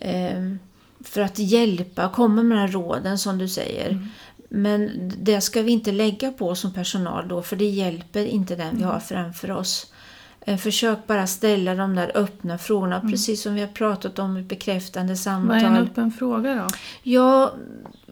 ehm, 0.00 0.58
för 1.04 1.20
att 1.20 1.38
hjälpa, 1.38 2.08
komma 2.08 2.42
med 2.42 2.56
de 2.56 2.60
här 2.60 2.68
råden 2.68 3.18
som 3.18 3.38
du 3.38 3.48
säger. 3.48 4.08
Men 4.48 5.12
det 5.18 5.40
ska 5.40 5.62
vi 5.62 5.72
inte 5.72 5.92
lägga 5.92 6.32
på 6.32 6.54
som 6.54 6.72
personal 6.72 7.28
då, 7.28 7.42
för 7.42 7.56
det 7.56 7.64
hjälper 7.64 8.26
inte 8.26 8.56
den 8.56 8.76
vi 8.76 8.82
har 8.84 9.00
framför 9.00 9.50
oss. 9.50 9.92
Eh, 10.40 10.56
Försök 10.56 11.06
bara 11.06 11.26
ställa 11.26 11.74
de 11.74 11.94
där 11.94 12.12
öppna 12.14 12.58
frågorna, 12.58 13.00
precis 13.00 13.42
som 13.42 13.54
vi 13.54 13.60
har 13.60 13.68
pratat 13.68 14.18
om 14.18 14.36
i 14.36 14.42
bekräftande 14.42 15.12
Vad 15.12 15.18
samtal. 15.18 15.56
är 15.56 15.64
en 15.64 15.76
öppen 15.76 16.10
fråga 16.10 16.54
då? 16.54 16.66
Ja, 17.02 17.54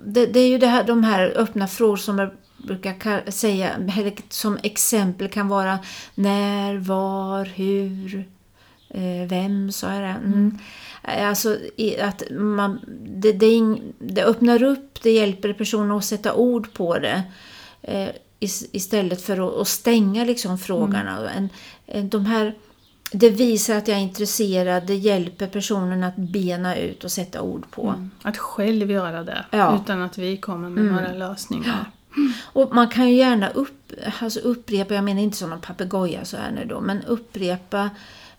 det, 0.04 0.26
det 0.26 0.40
är 0.40 0.48
ju 0.48 0.58
det 0.58 0.66
här, 0.66 0.84
de 0.84 1.04
här 1.04 1.32
öppna 1.36 1.66
frågor 1.68 1.96
som 1.96 2.18
jag 2.18 2.30
brukar 2.66 2.92
ka- 2.92 3.30
säga, 3.30 3.70
eller 3.74 4.12
som 4.28 4.58
exempel 4.62 5.28
kan 5.28 5.48
vara 5.48 5.78
när, 6.14 6.76
var, 6.78 7.44
hur, 7.44 8.28
eh, 8.88 9.28
vem, 9.28 9.72
sa 9.72 9.92
jag 9.94 10.02
det? 10.02 10.08
Mm. 10.24 10.58
Alltså 11.02 11.56
i- 11.76 12.00
att 12.00 12.22
man, 12.30 12.80
det, 13.06 13.32
det, 13.32 13.46
är 13.46 13.76
det 13.98 14.24
öppnar 14.24 14.62
upp, 14.62 14.98
det 15.02 15.10
hjälper 15.12 15.52
personen 15.52 15.90
att 15.90 16.04
sätta 16.04 16.34
ord 16.34 16.72
på 16.72 16.98
det. 16.98 17.22
Eh, 17.82 18.08
is- 18.40 18.68
istället 18.72 19.22
för 19.22 19.60
att, 19.60 19.68
stänga 19.68 20.24
liksom 20.24 20.58
frågorna. 20.58 21.30
En, 21.86 22.08
de 22.08 22.26
här, 22.26 22.54
det 23.12 23.30
visar 23.30 23.76
att 23.76 23.88
jag 23.88 23.96
är 23.98 24.02
intresserad, 24.02 24.86
det 24.86 24.94
hjälper 24.94 25.46
personen 25.46 26.04
att 26.04 26.16
bena 26.16 26.76
ut 26.76 27.04
och 27.04 27.10
sätta 27.12 27.40
ord 27.42 27.70
på. 27.70 27.94
Att 28.22 28.38
själv 28.38 28.90
göra 28.90 29.22
det, 29.24 29.44
Ja. 29.50 29.78
utan 29.82 30.02
att 30.02 30.18
vi 30.18 30.36
kommer 30.36 30.68
med 30.70 30.84
några 30.84 31.12
lösningar. 31.12 31.90
Och 32.42 32.74
man 32.74 32.88
kan 32.88 33.08
ju 33.08 33.14
gärna 33.14 33.48
upp, 33.48 33.92
alltså 34.20 34.40
upprepa, 34.40 34.94
jag 34.94 35.04
menar 35.04 35.22
inte 35.22 35.36
som 35.36 35.52
en 35.52 35.60
papegoja 35.60 36.24
så 36.24 36.36
här 36.36 36.50
nu 36.50 36.64
då, 36.64 36.80
men 36.80 37.02
upprepa 37.02 37.90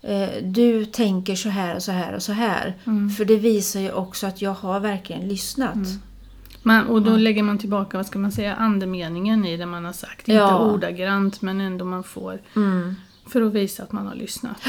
eh, 0.01 0.29
du 0.43 0.85
tänker 0.85 1.35
så 1.35 1.49
här 1.49 1.75
och 1.75 1.83
så 1.83 1.91
här 1.91 2.13
och 2.13 2.23
så 2.23 2.31
här. 2.33 2.73
För 3.17 3.25
det 3.25 3.35
visar 3.35 3.79
ju 3.79 3.91
också 3.91 4.27
att 4.27 4.41
jag 4.41 4.53
har 4.53 4.79
verkligen 4.79 5.27
lyssnat. 5.27 5.77
Man, 6.63 6.87
och 6.87 7.01
då 7.01 7.17
lägger 7.17 7.43
man 7.43 7.57
tillbaka, 7.57 7.97
vad 7.97 8.05
ska 8.05 8.19
man 8.19 8.31
säga, 8.31 8.55
andemeningen 8.55 9.45
i 9.45 9.57
det 9.57 9.65
man 9.65 9.85
har 9.85 9.93
sagt. 9.93 10.27
Ja. 10.27 10.33
Inte 10.33 10.55
ordagrant, 10.55 11.41
men 11.41 11.61
ändå 11.61 11.85
man 11.85 12.03
får. 12.03 12.41
Mm. 12.55 12.95
För 13.27 13.41
att 13.41 13.53
visa 13.53 13.83
att 13.83 13.91
man 13.91 14.07
har 14.07 14.15
lyssnat. 14.15 14.61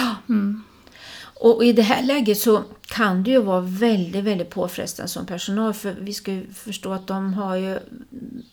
Mm. 1.41 1.53
Och 1.53 1.65
i 1.65 1.73
det 1.73 1.83
här 1.83 2.03
läget 2.03 2.39
så 2.39 2.63
kan 2.87 3.23
det 3.23 3.31
ju 3.31 3.43
vara 3.43 3.61
väldigt, 3.61 4.25
väldigt 4.25 4.51
påfrestande 4.51 5.09
som 5.09 5.27
personal. 5.27 5.75
För 5.75 5.95
vi 6.01 6.15
ska 6.15 6.33
ju 6.33 6.47
förstå 6.55 6.93
att 6.93 7.07
de 7.07 7.35
har 7.35 7.57
ju 7.57 7.79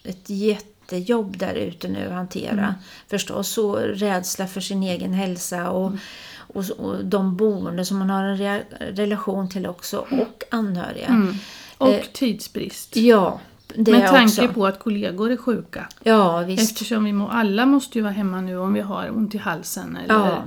ett 0.03 0.29
jättejobb 0.29 1.37
där 1.37 1.53
ute 1.53 1.87
nu 1.87 2.05
att 2.07 2.13
hantera. 2.13 2.75
Förstås 3.09 3.49
så 3.49 3.75
rädsla 3.75 4.47
för 4.47 4.61
sin 4.61 4.83
egen 4.83 5.13
hälsa 5.13 5.69
och, 5.69 5.91
och, 6.37 6.69
och 6.69 7.05
de 7.05 7.37
boende 7.37 7.85
som 7.85 7.97
man 7.97 8.09
har 8.09 8.23
en 8.23 8.37
re, 8.37 8.63
relation 8.79 9.49
till 9.49 9.67
också 9.67 9.97
och 9.97 10.43
anhöriga. 10.51 11.07
Mm. 11.07 11.35
Och 11.77 11.89
Eh, 11.89 12.01
tidsbrist. 12.13 12.95
Ja, 12.95 13.39
det 13.75 13.91
Med 13.91 14.09
tanke 14.09 14.41
också. 14.41 14.53
på 14.53 14.65
att 14.65 14.79
kollegor 14.79 15.31
är 15.31 15.37
sjuka. 15.37 15.87
Ja, 16.03 16.39
visst. 16.39 16.71
Eftersom 16.71 17.03
vi 17.03 17.13
må, 17.13 17.27
alla 17.27 17.65
måste 17.65 17.97
ju 17.97 18.01
vara 18.01 18.13
hemma 18.13 18.41
nu 18.41 18.57
om 18.57 18.73
vi 18.73 18.81
har 18.81 19.17
ont 19.17 19.35
i 19.35 19.37
halsen 19.37 19.97
eller 20.03 20.15
Ja. 20.15 20.43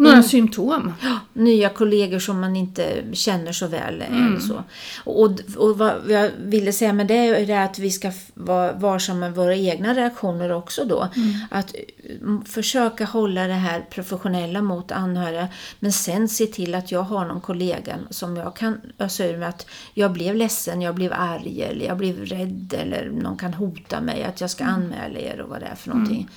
Några 0.00 0.22
symptom. 0.22 0.92
nya 1.32 1.68
kollegor 1.68 2.18
som 2.18 2.40
man 2.40 2.56
inte 2.56 3.02
känner 3.12 3.52
så 3.52 3.66
väl. 3.66 4.02
Mm. 4.02 4.26
Eller 4.26 4.40
så. 4.40 4.62
Och, 5.04 5.30
och 5.56 5.78
vad 5.78 5.92
jag 6.08 6.30
ville 6.38 6.72
säga 6.72 6.92
med 6.92 7.06
det 7.06 7.14
är 7.14 7.46
det 7.46 7.62
att 7.64 7.78
vi 7.78 7.90
ska 7.90 8.12
vara 8.34 8.72
varsamma 8.72 9.20
med 9.20 9.34
våra 9.34 9.56
egna 9.56 9.94
reaktioner 9.94 10.52
också 10.52 10.84
då. 10.84 11.08
Mm. 11.16 11.34
Att 11.50 11.74
mm, 12.20 12.44
försöka 12.44 13.04
hålla 13.04 13.46
det 13.46 13.52
här 13.54 13.80
professionella 13.90 14.62
mot 14.62 14.92
anhöriga 14.92 15.48
men 15.80 15.92
sen 15.92 16.28
se 16.28 16.46
till 16.46 16.74
att 16.74 16.92
jag 16.92 17.02
har 17.02 17.24
någon 17.24 17.40
kollega 17.40 17.94
som 18.10 18.36
jag 18.36 18.56
kan 18.56 18.80
ösa 18.98 19.26
ur 19.26 19.36
med 19.38 19.48
att 19.48 19.66
jag 19.94 20.12
blev 20.12 20.34
ledsen, 20.36 20.82
jag 20.82 20.94
blev 20.94 21.12
arg 21.12 21.62
eller 21.62 21.86
jag 21.86 21.96
blev 21.96 22.24
rädd 22.24 22.74
eller 22.78 23.10
någon 23.10 23.36
kan 23.36 23.54
hota 23.54 24.00
mig 24.00 24.24
att 24.24 24.40
jag 24.40 24.50
ska 24.50 24.64
Mm. 24.64 24.74
anmäla 24.74 25.18
er 25.18 25.40
och 25.40 25.48
vad 25.48 25.60
det 25.60 25.66
är 25.66 25.74
för 25.74 25.88
någonting. 25.90 26.28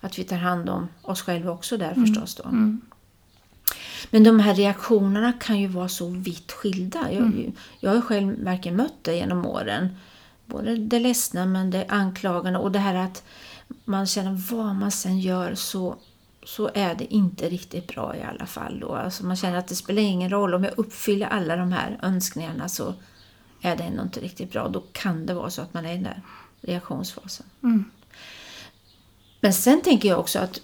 Att 0.00 0.18
vi 0.18 0.24
tar 0.24 0.36
hand 0.36 0.68
om 0.70 0.88
oss 1.02 1.22
själva 1.22 1.50
också 1.52 1.76
där 1.76 1.92
Mm. 1.92 2.06
förstås 2.06 2.34
då. 2.34 2.44
Men 4.10 4.24
de 4.24 4.40
här 4.40 4.54
reaktionerna 4.54 5.32
kan 5.32 5.60
ju 5.60 5.66
vara 5.66 5.88
så 5.88 6.08
vitt 6.08 6.52
skilda. 6.52 7.12
Jag, 7.12 7.52
jag 7.80 7.94
har 7.94 8.00
själv 8.00 8.44
verkligen 8.44 8.76
mött 8.76 8.94
det 9.02 9.16
genom 9.16 9.46
åren. 9.46 9.88
Både 10.46 10.76
det 10.76 10.98
ledsna 10.98 11.46
men 11.46 11.70
det 11.70 11.86
anklagande 11.88 12.58
och 12.58 12.72
det 12.72 12.78
här 12.78 12.94
att 12.94 13.22
man 13.84 14.06
känner 14.06 14.54
vad 14.54 14.74
man 14.74 14.90
sen 14.90 15.20
gör 15.20 15.54
så, 15.54 15.96
så 16.44 16.70
är 16.74 16.94
det 16.94 17.14
inte 17.14 17.48
riktigt 17.48 17.86
bra 17.86 18.16
i 18.16 18.22
alla 18.22 18.46
fall. 18.46 18.80
Då. 18.80 18.94
Alltså 18.94 19.26
man 19.26 19.36
känner 19.36 19.58
att 19.58 19.68
det 19.68 19.74
spelar 19.74 20.02
ingen 20.02 20.30
roll 20.30 20.54
om 20.54 20.64
jag 20.64 20.72
uppfyller 20.76 21.26
alla 21.26 21.56
de 21.56 21.72
här 21.72 21.98
önskningarna 22.02 22.68
så 22.68 22.94
är 23.60 23.76
det 23.76 23.82
ändå 23.82 24.02
inte 24.02 24.20
riktigt 24.20 24.52
bra. 24.52 24.68
Då 24.68 24.82
kan 24.92 25.26
det 25.26 25.34
vara 25.34 25.50
så 25.50 25.62
att 25.62 25.74
man 25.74 25.86
är 25.86 25.92
i 25.92 25.94
den 25.94 26.02
där 26.02 26.22
reaktionsfasen. 26.60 27.46
Mm. 27.62 27.84
Men 29.40 29.52
sen 29.52 29.82
tänker 29.82 30.08
jag 30.08 30.18
också 30.18 30.38
att 30.38 30.60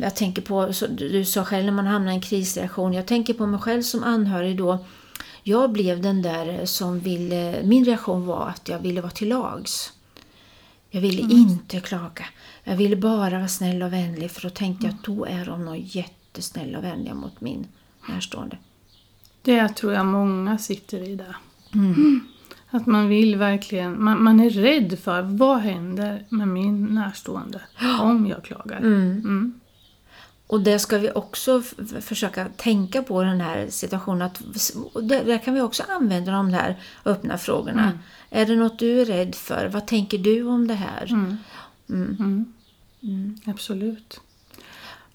jag 0.00 0.16
tänker 0.16 0.42
på, 0.42 0.72
du 0.88 1.24
sa 1.24 1.44
själv 1.44 1.64
när 1.64 1.72
man 1.72 1.86
hamnar 1.86 2.12
i 2.12 2.14
en 2.14 2.20
krisreaktion, 2.20 2.92
jag 2.92 3.06
tänker 3.06 3.34
på 3.34 3.46
mig 3.46 3.60
själv 3.60 3.82
som 3.82 4.04
anhörig 4.04 4.56
då. 4.56 4.78
Jag 5.42 5.72
blev 5.72 6.02
den 6.02 6.22
där 6.22 6.66
som 6.66 7.00
ville, 7.00 7.62
min 7.64 7.84
reaktion 7.84 8.26
var 8.26 8.48
att 8.48 8.68
jag 8.68 8.78
ville 8.78 9.00
vara 9.00 9.10
till 9.10 9.28
lags. 9.28 9.92
Jag 10.90 11.00
ville 11.00 11.22
inte 11.22 11.80
klaga. 11.80 12.24
Jag 12.64 12.76
ville 12.76 12.96
bara 12.96 13.38
vara 13.38 13.48
snäll 13.48 13.82
och 13.82 13.92
vänlig 13.92 14.30
för 14.30 14.42
då 14.42 14.50
tänkte 14.50 14.86
jag 14.86 14.94
att 14.94 15.04
då 15.04 15.24
är 15.24 15.44
de 15.44 15.64
nog 15.64 15.76
jättesnälla 15.76 16.78
och 16.78 16.84
vänliga 16.84 17.14
mot 17.14 17.40
min 17.40 17.66
närstående. 18.08 18.58
Det 19.42 19.68
tror 19.68 19.92
jag 19.92 20.06
många 20.06 20.58
sitter 20.58 21.08
i 21.08 21.14
där. 21.14 21.36
Att 22.70 22.86
man 22.86 23.08
vill 23.08 23.36
verkligen, 23.36 24.04
man, 24.04 24.22
man 24.22 24.40
är 24.40 24.50
rädd 24.50 24.98
för 24.98 25.22
vad 25.22 25.58
händer 25.58 26.24
med 26.28 26.48
min 26.48 26.84
närstående 26.84 27.60
om 28.00 28.26
jag 28.26 28.44
klagar. 28.44 28.78
Mm. 28.78 29.60
Och 30.46 30.60
det 30.60 30.78
ska 30.78 30.98
vi 30.98 31.10
också 31.10 31.62
försöka 32.00 32.48
tänka 32.56 33.02
på 33.02 33.22
den 33.22 33.40
här 33.40 33.66
situationen. 33.70 34.22
Att, 34.22 34.42
där, 34.94 35.24
där 35.24 35.38
kan 35.38 35.54
vi 35.54 35.60
också 35.60 35.82
använda 35.88 36.32
de 36.32 36.48
här 36.48 36.76
öppna 37.04 37.38
frågorna. 37.38 37.92
Är 38.30 38.46
det 38.46 38.56
något 38.56 38.78
du 38.78 39.00
är 39.00 39.04
rädd 39.04 39.34
för? 39.34 39.68
Vad 39.68 39.86
tänker 39.86 40.18
du 40.18 40.42
om 40.42 40.66
det 40.66 40.74
här? 40.74 41.36
Mm. 41.88 42.52
Absolut. 43.44 44.20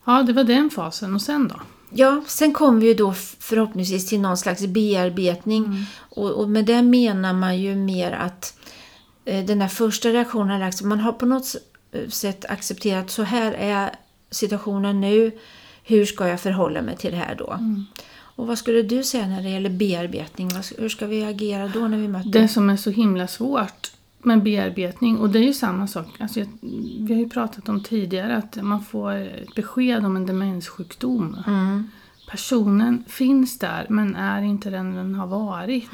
Ja, 0.05 0.23
det 0.23 0.33
var 0.33 0.43
den 0.43 0.69
fasen. 0.69 1.15
Och 1.15 1.21
sen 1.21 1.47
då? 1.47 1.55
Ja, 1.95 2.23
sen 2.27 2.53
kommer 2.53 2.81
vi 2.81 2.87
ju 2.87 2.93
då 2.93 3.13
förhoppningsvis 3.39 4.07
till 4.07 4.19
någon 4.19 4.37
slags 4.37 4.65
bearbetning. 4.65 5.85
Och, 5.97 6.31
och 6.31 6.49
med 6.49 6.65
det 6.65 6.81
menar 6.81 7.33
man 7.33 7.59
ju 7.59 7.75
mer 7.75 8.11
att 8.11 8.57
eh, 9.25 9.45
den 9.45 9.59
där 9.59 9.67
första 9.67 10.09
reaktionen 10.09 10.71
man 10.83 10.99
har 10.99 11.11
på 11.11 11.25
något 11.25 11.55
sätt 12.09 12.45
accepterat 12.45 13.09
så 13.11 13.23
här 13.23 13.51
är 13.51 13.95
situationen 14.31 15.01
nu, 15.01 15.31
hur 15.83 16.05
ska 16.05 16.27
jag 16.27 16.39
förhålla 16.39 16.81
mig 16.81 16.97
till 16.97 17.11
det 17.11 17.17
här 17.17 17.35
då? 17.35 17.59
Och 18.35 18.47
vad 18.47 18.57
skulle 18.57 18.81
du 18.81 19.03
säga 19.03 19.27
när 19.27 19.43
det 19.43 19.49
gäller 19.49 19.69
bearbetning? 19.69 20.49
Hur 20.77 20.89
ska 20.89 21.05
vi 21.07 21.23
agera 21.23 21.67
då 21.67 21.79
när 21.79 21.97
vi 21.97 22.07
möter 22.07 22.29
Det 22.29 22.47
som 22.47 22.69
är 22.69 22.77
så 22.77 22.89
himla 22.89 23.27
svårt 23.27 23.91
med 24.25 24.43
bearbetning, 24.43 25.17
och 25.17 25.29
det 25.29 25.39
är 25.39 25.43
ju 25.43 25.53
samma 25.53 25.87
sak, 25.87 26.05
alltså 26.19 26.39
jag, 26.39 26.47
vi 26.99 27.13
har 27.13 27.19
ju 27.19 27.29
pratat 27.29 27.69
om 27.69 27.83
tidigare 27.83 28.37
att 28.37 28.57
man 28.63 28.83
får 28.83 29.11
ett 29.15 29.55
besked 29.55 30.05
om 30.05 30.15
en 30.15 30.25
demenssjukdom. 30.25 31.37
Mm. 31.47 31.87
Personen 32.31 33.03
finns 33.07 33.59
där 33.59 33.85
men 33.89 34.15
är 34.15 34.41
inte 34.41 34.69
den 34.69 34.95
den 34.95 35.15
har 35.15 35.27
varit. 35.27 35.89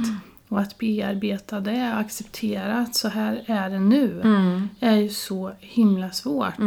Och 0.48 0.59
att 0.59 0.77
bearbeta 0.77 1.59
det 1.59 1.91
och 1.93 2.00
acceptera 2.00 2.77
att 2.77 2.95
så 2.95 3.07
här 3.07 3.43
är 3.45 3.69
det 3.69 3.79
nu 3.79 4.21
Mm. 4.24 4.69
är 4.79 4.95
ju 4.95 5.09
så 5.09 5.51
himla 5.59 6.12
svårt. 6.12 6.57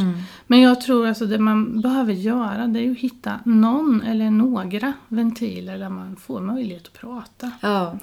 Men 0.47 0.61
jag 0.61 0.81
tror 0.81 1.07
alltså 1.07 1.27
det 1.27 1.39
man 1.39 1.81
behöver 1.81 2.13
göra 2.13 2.67
det 2.67 2.79
är 2.81 2.83
ju 2.83 2.93
att 2.93 2.99
hitta 2.99 3.41
någon 3.45 4.03
eller 4.03 4.31
några 4.31 4.93
ventiler 5.09 5.79
där 5.79 5.89
man 5.89 6.17
får 6.17 6.41
möjlighet 6.41 6.87
att 6.87 6.93
prata. 7.01 7.51
Ja, 7.61 7.99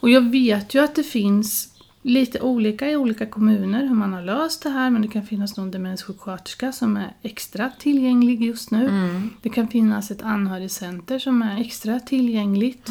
Och 0.00 0.10
jag 0.10 0.30
vet 0.30 0.74
ju 0.74 0.84
att 0.84 0.94
det 0.94 1.02
finns 1.02 1.74
lite 2.08 2.40
olika 2.40 2.90
i 2.90 2.96
olika 2.96 3.26
kommuner 3.26 3.86
hur 3.86 3.94
man 3.94 4.12
har 4.12 4.22
löst 4.22 4.62
det 4.62 4.70
här 4.70 4.90
men 4.90 5.02
det 5.02 5.08
kan 5.08 5.22
finnas 5.26 5.56
någon 5.56 5.70
demenssjuksköterska 5.70 6.72
som 6.72 6.96
är 6.96 7.14
extra 7.22 7.70
tillgänglig 7.78 8.42
just 8.42 8.70
nu. 8.70 8.90
Det 9.42 9.48
kan 9.48 9.68
finnas 9.68 10.10
ett 10.10 10.22
anhörigcenter 10.22 11.18
som 11.18 11.42
är 11.42 11.60
extra 11.60 12.00
tillgängligt. 12.00 12.88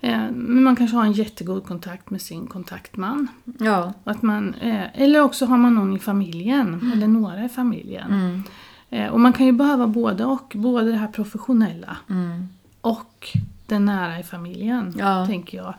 Eh, 0.00 0.30
Men 0.30 0.62
man 0.62 0.76
kanske 0.76 0.96
har 0.96 1.04
en 1.04 1.12
jättegod 1.12 1.66
kontakt 1.66 2.10
med 2.10 2.20
sin 2.22 2.46
kontaktman. 2.46 3.28
ja, 3.58 3.92
Att 4.04 4.22
man, 4.22 4.54
eh, 4.54 5.00
eller 5.02 5.20
också 5.20 5.46
har 5.46 5.56
man 5.58 5.74
någon 5.74 5.96
i 5.96 5.98
familjen, 5.98 6.92
eller 6.94 7.08
några 7.08 7.44
i 7.44 7.48
familjen. 7.48 8.42
Eh, 8.90 9.08
Och 9.12 9.20
man 9.20 9.32
kan 9.32 9.46
ju 9.46 9.52
behöva 9.52 9.86
både 9.86 10.24
och, 10.24 10.52
både 10.56 10.90
det 10.90 10.96
här 10.96 11.08
professionella 11.08 11.96
mm. 12.10 12.48
och 12.80 13.28
det 13.66 13.78
nära 13.78 14.18
i 14.18 14.22
familjen, 14.22 14.94
Ja. 14.98 15.26
tänker 15.26 15.58
jag. 15.58 15.74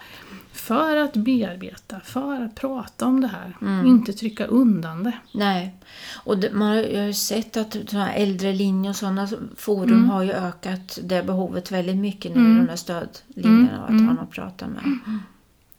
För 0.52 0.98
att 0.98 1.14
bearbeta, 1.14 2.00
för 2.00 2.42
att 2.42 2.56
prata 2.56 3.06
om 3.06 3.22
det 3.22 3.28
här. 3.28 3.58
Mm. 3.62 3.86
Inte 3.86 4.14
trycka 4.14 4.46
undan 4.46 5.04
det. 5.04 5.18
nej. 5.32 5.76
Och 6.24 6.38
det, 6.38 6.52
man 6.54 6.68
har 6.68 6.76
jag 6.76 7.00
har 7.00 7.08
ju 7.08 7.14
sett 7.14 7.58
att 7.58 7.76
äldre 8.16 8.54
linjer 8.54 8.90
och 8.90 8.96
sådana 8.96 9.28
forum 9.56 10.10
har 10.10 10.24
ju 10.24 10.32
ökat 10.32 11.00
det 11.04 11.24
behovet 11.24 11.72
väldigt 11.72 11.98
mycket 11.98 12.36
nu, 12.36 12.58
de 12.58 12.66
där 12.66 12.76
stödlinjerna 12.76 13.80
och 13.84 13.86
att 13.86 13.92
ha 13.92 13.98
någon 14.08 14.20
att 14.20 14.32
prata 14.32 14.68
med. 14.68 14.84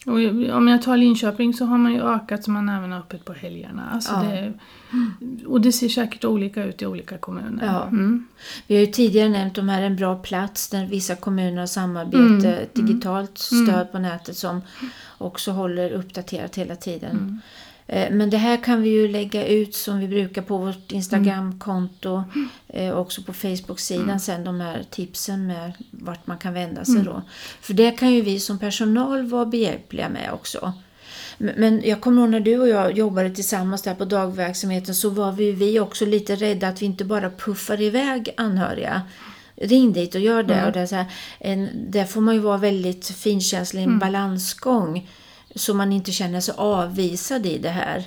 Och 0.06 0.14
om 0.56 0.68
jag 0.68 0.82
tar 0.82 0.96
Linköping 0.96 1.54
så 1.54 1.64
har 1.64 1.78
man 1.78 1.92
ju 1.92 2.02
ökat 2.02 2.44
så 2.44 2.50
man 2.50 2.68
även 2.68 2.92
har 2.92 2.99
öppet 2.99 3.25
på 3.25 3.32
helgerna. 3.32 3.90
Alltså 3.92 4.12
Ja. 4.12 4.23
det, 4.23 4.52
och 5.46 5.61
det 5.61 5.73
ser 5.73 5.88
säkert 5.88 6.25
olika 6.25 6.64
ut 6.64 6.82
i 6.82 6.87
olika 6.87 7.18
kommuner. 7.18 7.66
Ja. 7.66 7.87
Mm. 7.87 8.26
Vi 8.66 8.75
har 8.75 8.80
ju 8.80 8.87
tidigare 8.87 9.28
nämnt 9.28 9.54
de 9.54 9.68
här 9.68 9.82
en 9.82 9.96
bra 9.96 10.16
plats 10.16 10.68
där 10.68 10.87
vissa 10.87 11.16
kommuner 11.16 11.58
har 11.58 11.66
samarbete, 11.66 12.56
ett 12.56 12.75
digitalt 12.75 13.38
stöd 13.38 13.92
på 13.92 13.99
nätet 13.99 14.37
som 14.37 14.61
också 15.18 15.50
håller 15.52 15.90
uppdaterat 15.90 16.56
hela 16.56 16.76
tiden. 16.76 17.40
Eh, 17.86 18.10
Men 18.10 18.30
det 18.30 18.36
här 18.36 18.56
kan 18.56 18.82
vi 18.82 18.88
ju 18.88 19.08
lägga 19.08 19.46
ut 19.46 19.74
som 19.74 19.98
vi 19.98 20.08
brukar 20.08 20.42
på 20.42 20.58
vårt 20.58 20.92
Instagramkonto 20.92 22.24
eh, 22.68 22.90
och 22.90 23.00
också 23.00 23.22
på 23.22 23.32
Facebook-sidan 23.32 24.20
sen 24.20 24.44
de 24.44 24.60
här 24.60 24.84
tipsen 24.90 25.46
med 25.46 25.72
vart 25.90 26.26
man 26.26 26.38
kan 26.38 26.54
vända 26.54 26.84
sig 26.84 27.02
då. 27.04 27.22
För 27.60 27.74
det 27.74 27.90
kan 27.90 28.12
ju 28.12 28.20
vi 28.20 28.40
som 28.40 28.58
personal 28.58 29.26
vara 29.26 29.46
behjälpliga 29.46 30.08
med 30.08 30.32
också. 30.32 30.72
Men 31.38 31.82
jag 31.84 32.00
kommer 32.00 32.22
ihåg 32.22 32.30
när 32.30 32.40
du 32.40 32.58
och 32.58 32.68
jag 32.68 32.98
jobbade 32.98 33.30
tillsammans 33.30 33.82
där 33.82 33.94
på 33.94 34.04
dagverksamheten 34.04 34.94
så 34.94 35.10
var 35.10 35.32
vi, 35.32 35.52
vi 35.52 35.80
också 35.80 36.06
lite 36.06 36.36
rädda 36.36 36.68
att 36.68 36.82
vi 36.82 36.86
inte 36.86 37.04
bara 37.04 37.30
puffar 37.30 37.80
iväg 37.80 38.34
anhöriga. 38.36 39.02
Ring 39.56 39.92
dit 39.92 40.14
och 40.14 40.20
gör 40.20 40.42
det. 40.42 40.54
Mm. 40.54 40.66
Och 40.66 40.72
det 40.72 40.86
så 40.86 40.94
här, 40.94 41.06
en, 41.38 41.68
där 41.90 42.04
får 42.04 42.20
man 42.20 42.34
ju 42.34 42.40
vara 42.40 42.58
väldigt 42.58 43.06
finkänslig 43.06 43.82
en 43.82 43.98
balansgång. 43.98 45.08
Så 45.54 45.75
man 45.75 45.92
inte 45.92 46.12
känner 46.12 46.40
sig 46.40 46.54
avvisad 46.58 47.46
i 47.46 47.58
det 47.58 47.68
här. 47.68 48.04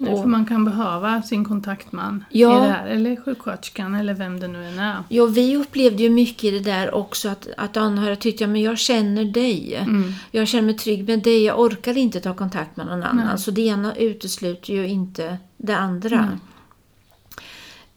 Nej, 0.00 0.16
För 0.16 0.28
man 0.28 0.46
kan 0.46 0.64
behöva 0.64 1.22
sin 1.22 1.44
kontaktman 1.44 2.24
Ja. 2.30 2.58
i 2.58 2.66
det 2.66 2.72
här, 2.72 2.86
eller 2.86 3.16
sjuksköterskan 3.16 3.94
eller 3.94 4.14
vem 4.14 4.40
det 4.40 4.48
nu 4.48 4.66
än 4.66 4.78
är. 4.78 4.96
Ja, 5.08 5.26
vi 5.26 5.56
upplevde 5.56 6.02
ju 6.02 6.10
mycket 6.10 6.44
i 6.44 6.50
det 6.50 6.60
där 6.60 6.94
också 6.94 7.28
att, 7.28 7.48
att 7.56 7.76
anhöriga 7.76 8.16
tyckte, 8.16 8.44
ja 8.44 8.48
men 8.48 8.62
jag 8.62 8.78
känner 8.78 9.24
dig. 9.24 9.74
Mm. 9.74 10.12
Jag 10.30 10.48
känner 10.48 10.64
mig 10.64 10.76
trygg 10.76 11.08
med 11.08 11.22
dig, 11.22 11.44
jag 11.44 11.60
orkar 11.60 11.98
inte 11.98 12.20
ta 12.20 12.34
kontakt 12.34 12.76
med 12.76 12.86
någon 12.86 13.02
annan. 13.02 13.26
Nej. 13.26 13.38
Så 13.38 13.50
det 13.50 13.62
ena 13.62 13.96
utesluter 13.96 14.72
ju 14.72 14.88
inte 14.88 15.38
det 15.56 15.76
andra. 15.76 16.38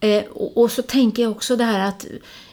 Eh, 0.00 0.24
och, 0.24 0.62
och 0.62 0.70
så 0.70 0.82
tänker 0.82 1.22
jag 1.22 1.32
också 1.32 1.56
det 1.56 1.64
här 1.64 1.88
att 1.88 2.06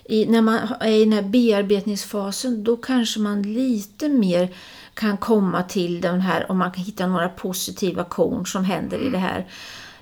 i, 0.05 0.25
när 0.25 0.41
man 0.41 0.59
är 0.79 0.91
i 0.91 1.03
den 1.03 1.13
här 1.13 1.21
bearbetningsfasen 1.23 2.63
då 2.63 2.77
kanske 2.77 3.19
man 3.19 3.41
lite 3.41 4.09
mer 4.09 4.49
kan 4.93 5.17
komma 5.17 5.63
till 5.63 6.01
den 6.01 6.21
här, 6.21 6.51
om 6.51 6.57
man 6.57 6.71
kan 6.71 6.83
hitta 6.83 7.07
några 7.07 7.29
positiva 7.29 8.03
korn 8.03 8.45
som 8.45 8.63
händer 8.65 8.97
i 8.97 9.09
det 9.09 9.17
här. 9.17 9.47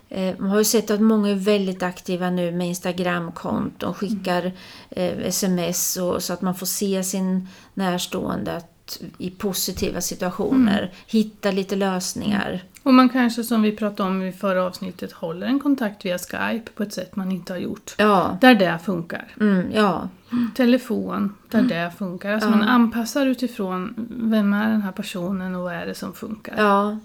Eh, 0.10 0.36
Man 0.40 0.50
har 0.50 0.58
ju 0.58 0.64
sett 0.64 0.92
att 0.92 1.02
många 1.02 1.30
är 1.30 1.36
väldigt 1.36 1.84
aktiva 1.84 2.30
nu 2.30 2.52
med 2.52 2.68
Instagramkonton, 2.68 3.94
skickar 3.94 4.52
eh, 4.90 5.18
sms 5.20 5.98
och, 5.98 6.24
så 6.24 6.34
att 6.34 6.42
man 6.42 6.56
får 6.56 6.66
se 6.66 7.04
sin 7.04 7.48
närstående 7.74 8.56
att, 8.56 8.81
i 9.18 9.30
positiva 9.30 10.02
situationer, 10.02 10.92
hitta 11.08 11.52
lite 11.52 11.76
lösningar. 11.76 12.64
Och 12.84 12.94
man 12.94 13.10
kanske, 13.10 13.44
som 13.44 13.62
vi 13.62 13.72
pratade 13.72 14.10
om 14.10 14.22
i 14.22 14.32
förra 14.32 14.64
avsnittet, 14.64 15.12
håller 15.12 15.48
en 15.48 15.60
kontakt 15.60 16.06
via 16.06 16.18
Skype 16.18 16.72
på 16.76 16.84
ett 16.84 16.94
sätt 16.94 17.16
man 17.16 17.32
inte 17.32 17.54
har 17.54 17.58
gjort. 17.60 17.96
Ja, 17.98 18.38
Där 18.42 18.56
det 18.56 18.80
funkar. 18.86 19.28
mm, 19.40 19.72
ja, 19.74 20.10
Telefon, 20.56 21.36
där 21.50 21.62
det 21.62 21.92
funkar. 21.98 22.34
Alltså 22.34 22.50
Ja. 22.50 22.56
man 22.56 22.68
anpassar 22.68 23.26
utifrån 23.26 23.94
vem 24.10 24.54
är 24.54 24.70
den 24.70 24.82
här 24.82 24.92
personen 24.92 25.56
och 25.56 25.62
vad 25.64 25.74
är 25.74 25.86
det 25.86 25.96
som 25.96 26.14
funkar. 26.14 26.54
ja. 26.58 26.98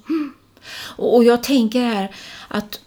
Och, 0.96 1.16
och 1.16 1.24
jag 1.24 1.42
tänker 1.42 1.80
här 1.84 2.10
att 2.48 2.80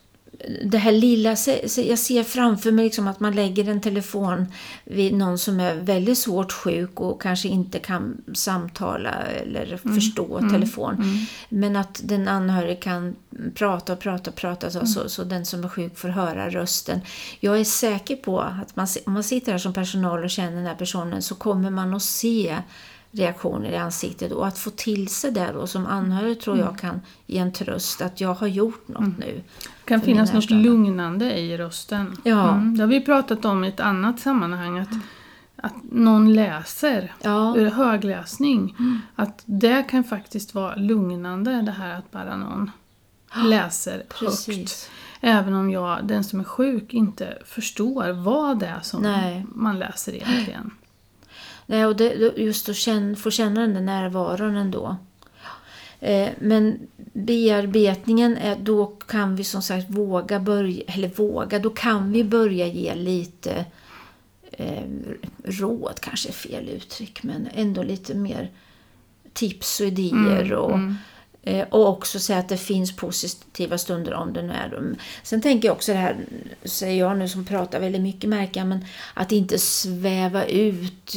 det 0.64 0.78
här 0.78 0.92
lilla, 0.92 1.30
jag 1.78 2.00
ser 2.00 2.24
framför 2.24 2.72
mig 2.72 2.86
liksom 2.86 3.08
att 3.08 3.20
man 3.20 3.36
lägger 3.36 3.70
en 3.70 3.82
telefon 3.82 4.46
vid 4.84 5.14
någon 5.14 5.38
som 5.38 5.60
är 5.60 5.76
väldigt 5.76 6.18
svårt 6.18 6.52
sjuk 6.52 7.00
och 7.00 7.22
kanske 7.22 7.48
inte 7.48 7.80
kan 7.80 8.22
samtala 8.34 9.10
eller 9.10 9.78
förstå 9.78 10.50
telefon. 10.50 11.06
Men 11.50 11.76
att 11.76 12.02
den 12.04 12.28
anhörige 12.28 12.76
kan 12.76 13.16
prata 13.56 13.94
och 13.94 14.00
prata 14.00 14.30
och 14.30 14.36
prata 14.36 14.72
så, 14.72 14.86
så, 14.86 15.10
så 15.10 15.24
den 15.24 15.46
som 15.46 15.64
är 15.64 15.70
sjuk 15.70 15.98
får 15.98 16.10
höra 16.10 16.50
rösten. 16.50 17.02
Jag 17.40 17.60
är 17.60 17.64
säker 17.64 18.16
på 18.16 18.40
att 18.40 18.76
man, 18.76 18.88
om 19.06 19.14
man 19.14 19.24
sitter 19.24 19.52
här 19.52 19.60
som 19.60 19.74
personal 19.74 20.24
och 20.24 20.30
känner 20.30 20.56
den 20.56 20.66
här 20.66 20.76
personen 20.76 21.22
så 21.22 21.36
kommer 21.36 21.70
man 21.70 21.94
att 21.94 22.04
se 22.04 22.58
reaktioner 23.12 23.72
i 23.72 23.78
ansiktet 23.78 24.32
och 24.32 24.48
att 24.48 24.58
få 24.58 24.70
till 24.70 25.08
sig 25.08 25.32
det 25.32 25.52
då 25.54 25.68
som 25.68 25.86
anhörig 25.86 26.42
tror 26.42 26.58
jag 26.58 26.78
kan 26.80 27.02
ge 27.26 27.38
en 27.38 27.54
tröst 27.54 28.02
att 28.02 28.22
jag 28.22 28.34
har 28.34 28.48
gjort 28.48 28.88
något 28.88 29.18
nu. 29.18 29.42
Det 29.56 29.86
kan 29.86 30.02
finnas 30.02 30.34
något 30.34 30.50
lugnande 30.50 31.40
i 31.40 31.58
rösten. 31.58 32.18
Ja. 32.24 32.54
Mm, 32.54 32.78
det 32.78 32.84
har 32.84 32.88
vi 32.90 33.02
pratat 33.02 33.46
om 33.46 33.64
i 33.64 33.68
ett 33.68 33.80
annat 33.80 34.20
sammanhang. 34.20 34.80
Att, 34.80 34.90
att 35.56 35.74
någon 35.92 36.34
läser 36.34 37.14
Ja. 37.22 37.56
högläsning. 37.70 38.76
Att 39.16 39.42
det 39.46 39.84
kan 39.90 40.04
faktiskt 40.04 40.56
vara 40.56 40.76
lugnande 40.76 41.62
det 41.62 41.72
här 41.72 41.96
att 41.98 42.12
bara 42.12 42.38
någon 42.38 42.72
läser 43.46 44.04
högt. 44.20 44.90
Även 45.22 45.54
om 45.54 45.72
jag, 45.72 46.08
den 46.08 46.24
som 46.24 46.40
är 46.40 46.44
sjuk, 46.44 46.94
inte 46.94 47.38
förstår 47.46 48.10
vad 48.10 48.60
det 48.60 48.68
är 48.68 48.80
som 48.82 49.02
Nej. 49.02 49.46
man 49.56 49.80
läser 49.80 50.14
egentligen. 50.16 50.72
Nej, 51.70 51.86
och 51.86 51.96
det, 51.96 52.34
just 52.38 52.70
att 52.70 52.76
känna, 52.76 53.16
få 53.16 53.32
känna 53.32 53.62
den 53.62 53.74
där 53.74 53.82
närvaron 53.82 54.56
ändå. 54.56 54.98
Eh, 56.00 56.30
men 56.40 56.80
bearbetningen, 57.14 58.38
är, 58.38 58.56
då 58.56 58.86
kan 58.86 59.36
vi 59.36 59.44
som 59.44 59.62
sagt 59.62 59.90
våga 59.90 60.40
börja, 60.40 60.84
eller 60.88 61.08
våga, 61.08 61.60
då 61.60 61.70
kan 61.70 62.12
vi 62.12 62.24
börja 62.24 62.68
ge 62.68 62.96
lite 62.96 63.66
eh, 64.52 64.84
råd, 65.44 66.00
kanske 66.02 66.30
är 66.30 66.34
fel 66.34 66.70
uttryck, 66.70 67.24
men 67.24 67.48
ändå 67.54 67.84
lite 67.84 68.16
mer 68.16 68.52
tips 69.34 69.80
och 69.80 69.88
idéer. 69.88 70.54
och, 70.54 70.72
eh, 70.72 70.94
och 71.70 71.88
också 71.88 72.20
säga 72.20 72.40
att 72.40 72.50
det 72.50 72.58
finns 72.58 72.96
positiva 72.96 73.78
stunder 73.78 74.14
om 74.14 74.34
det 74.34 74.42
nu 74.42 74.54
är 74.54 74.70
dem. 74.70 74.96
Sen 75.24 75.42
tänker 75.42 75.68
jag 75.68 75.76
också 75.76 75.92
det 75.92 75.98
här, 75.98 76.26
säger 76.64 77.00
jag 77.00 77.18
nu 77.18 77.28
som 77.30 77.46
pratar 77.46 77.80
väldigt 77.80 78.02
mycket 78.02 78.30
märker 78.30 78.60
jag, 78.60 78.68
men 78.68 78.86
att 79.14 79.32
inte 79.32 79.60
sväva 79.60 80.46
ut 80.46 81.16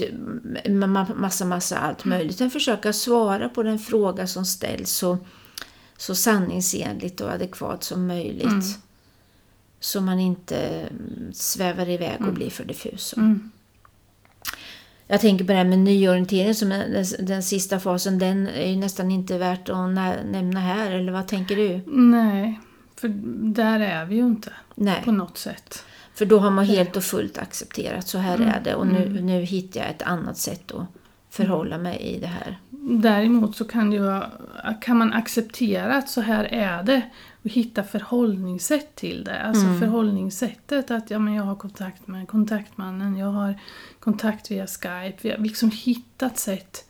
ma- 0.64 1.14
massa, 1.16 1.44
massa 1.44 1.78
allt 1.78 2.04
möjligt. 2.04 2.36
Utan 2.36 2.50
försöka 2.50 2.92
svara 2.92 3.48
på 3.48 3.62
den 3.62 3.78
fråga 3.78 4.26
som 4.26 4.44
ställs 4.44 4.90
så, 4.90 5.18
så 5.96 6.14
sanningsenligt 6.14 7.20
och 7.20 7.30
adekvat 7.30 7.84
som 7.84 8.06
möjligt. 8.06 8.78
Så 9.80 10.00
man 10.00 10.20
inte 10.20 10.56
mm, 10.58 11.32
svävar 11.32 11.88
iväg 11.88 12.20
och 12.26 12.32
blir 12.32 12.50
för 12.50 12.64
diffus. 12.64 13.14
Mm. 13.16 13.50
Jag 15.12 15.20
tänker 15.20 15.44
på 15.44 15.52
det 15.52 15.58
här 15.58 15.64
med 15.64 15.78
nyorientering 15.78 16.54
som 16.54 16.68
den, 16.68 17.04
den 17.18 17.42
sista 17.42 17.80
fasen. 17.80 18.18
Den 18.18 18.48
är 18.48 18.70
ju 18.70 18.76
nästan 18.76 19.10
inte 19.10 19.38
värt 19.38 19.68
att 19.68 19.90
nä- 19.90 20.24
nämna 20.24 20.60
här. 20.60 20.90
Eller 20.90 21.12
vad 21.12 21.28
tänker 21.28 21.56
du? 21.56 21.80
Nej, 21.86 22.60
för 22.96 23.08
där 23.54 23.80
är 23.80 24.04
vi 24.04 24.14
ju 24.14 24.22
inte 24.26 24.52
Nej, 24.74 25.02
på 25.04 25.12
något 25.12 25.38
sätt. 25.38 25.84
för 26.14 26.24
då 26.26 26.38
har 26.38 26.50
man 26.50 26.64
helt 26.64 26.96
och 26.96 27.04
fullt 27.04 27.38
accepterat. 27.38 28.08
Så 28.08 28.18
här 28.18 28.34
Mm. 28.34 28.48
är 28.48 28.60
det 28.64 28.74
och 28.74 28.86
nu, 28.86 29.20
nu 29.22 29.40
hittar 29.42 29.80
jag 29.80 29.90
ett 29.90 30.02
annat 30.02 30.38
sätt 30.38 30.72
att 30.72 30.86
förhålla 31.30 31.78
mig 31.78 31.96
i 32.00 32.18
det 32.20 32.26
här. 32.26 32.58
Däremot 32.84 33.56
så 33.56 33.64
kan, 33.64 33.90
det 33.90 33.96
ju, 33.96 34.20
kan 34.80 34.96
man 34.96 35.12
acceptera 35.12 35.96
att 35.96 36.08
så 36.08 36.20
här 36.20 36.44
är 36.44 36.82
det 36.82 37.02
och 37.42 37.50
hitta 37.50 37.82
förhållningssätt 37.82 38.94
till 38.96 39.24
det. 39.24 39.40
Alltså 39.42 39.66
Mm. 39.66 39.78
förhållningssättet 39.80 40.90
att 40.90 41.10
ja, 41.10 41.18
men 41.18 41.34
jag 41.34 41.42
har 41.44 41.54
kontakt 41.56 42.06
med 42.08 42.28
kontaktmannen, 42.28 43.16
jag 43.16 43.26
har 43.30 43.54
kontakt 44.00 44.50
via 44.50 44.66
Skype. 44.66 45.16
Vi 45.22 45.30
har 45.30 45.38
liksom 45.38 45.70
hittat 45.70 46.38
sätt. 46.38 46.88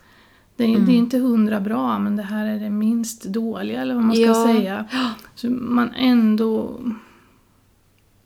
Det 0.56 0.64
är, 0.64 0.68
Mm. 0.68 0.86
det 0.86 0.92
är 0.92 0.96
inte 0.96 1.18
hundra 1.18 1.60
bra 1.60 1.98
men 1.98 2.16
det 2.16 2.22
här 2.22 2.46
är 2.46 2.60
det 2.60 2.70
minst 2.70 3.24
dåliga 3.24 3.80
eller 3.82 3.94
vad 3.94 4.04
man 4.04 4.16
ska 4.16 4.24
Ja. 4.24 4.46
säga. 4.46 4.84
Så 5.34 5.50
man 5.50 5.90
ändå 5.94 6.80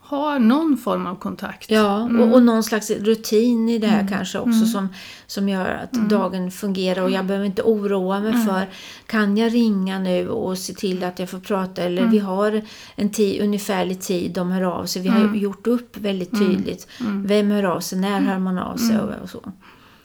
har 0.07 0.39
någon 0.39 0.77
form 0.77 1.07
av 1.07 1.15
kontakt. 1.15 1.71
Ja, 1.71 2.01
Mm. 2.03 2.21
och, 2.21 2.35
och 2.35 2.43
någon 2.43 2.63
slags 2.63 2.91
rutin 2.91 3.69
i 3.69 3.79
det 3.79 3.87
här 3.87 4.09
kanske 4.09 4.39
också 4.39 4.67
som, 4.67 4.89
som 5.27 5.49
gör 5.49 5.69
att 5.85 5.97
Mm. 5.97 6.09
dagen 6.09 6.51
fungerar 6.51 7.03
och 7.03 7.11
jag 7.11 7.25
behöver 7.25 7.47
inte 7.47 7.63
oroa 7.63 8.21
mig 8.21 8.33
för 8.33 8.69
kan 9.07 9.37
jag 9.37 9.55
ringa 9.55 9.99
nu 9.99 10.29
och 10.29 10.59
se 10.59 10.73
till 10.75 11.05
att 11.05 11.19
jag 11.19 11.31
får 11.31 11.39
prata 11.39 11.83
eller 11.83 11.99
Mm. 12.03 12.13
vi 12.13 12.19
har 12.19 12.63
en 12.97 13.11
tid, 13.11 13.43
ungefärlig 13.43 14.01
tid 14.01 14.31
de 14.33 14.51
hör 14.51 14.63
av 14.63 14.85
sig. 14.87 15.03
Vi 15.03 15.09
har 15.09 15.21
Mm. 15.21 15.37
gjort 15.39 15.67
upp 15.67 15.97
väldigt 15.97 16.31
tydligt. 16.39 16.89
Vem 17.25 17.51
hör 17.51 17.63
av 17.65 17.81
sig, 17.81 17.99
när 17.99 18.21
hör 18.21 18.39
man 18.39 18.59
av 18.59 18.77
sig 18.77 18.99
och, 19.01 19.11
och 19.23 19.31
så. 19.31 19.53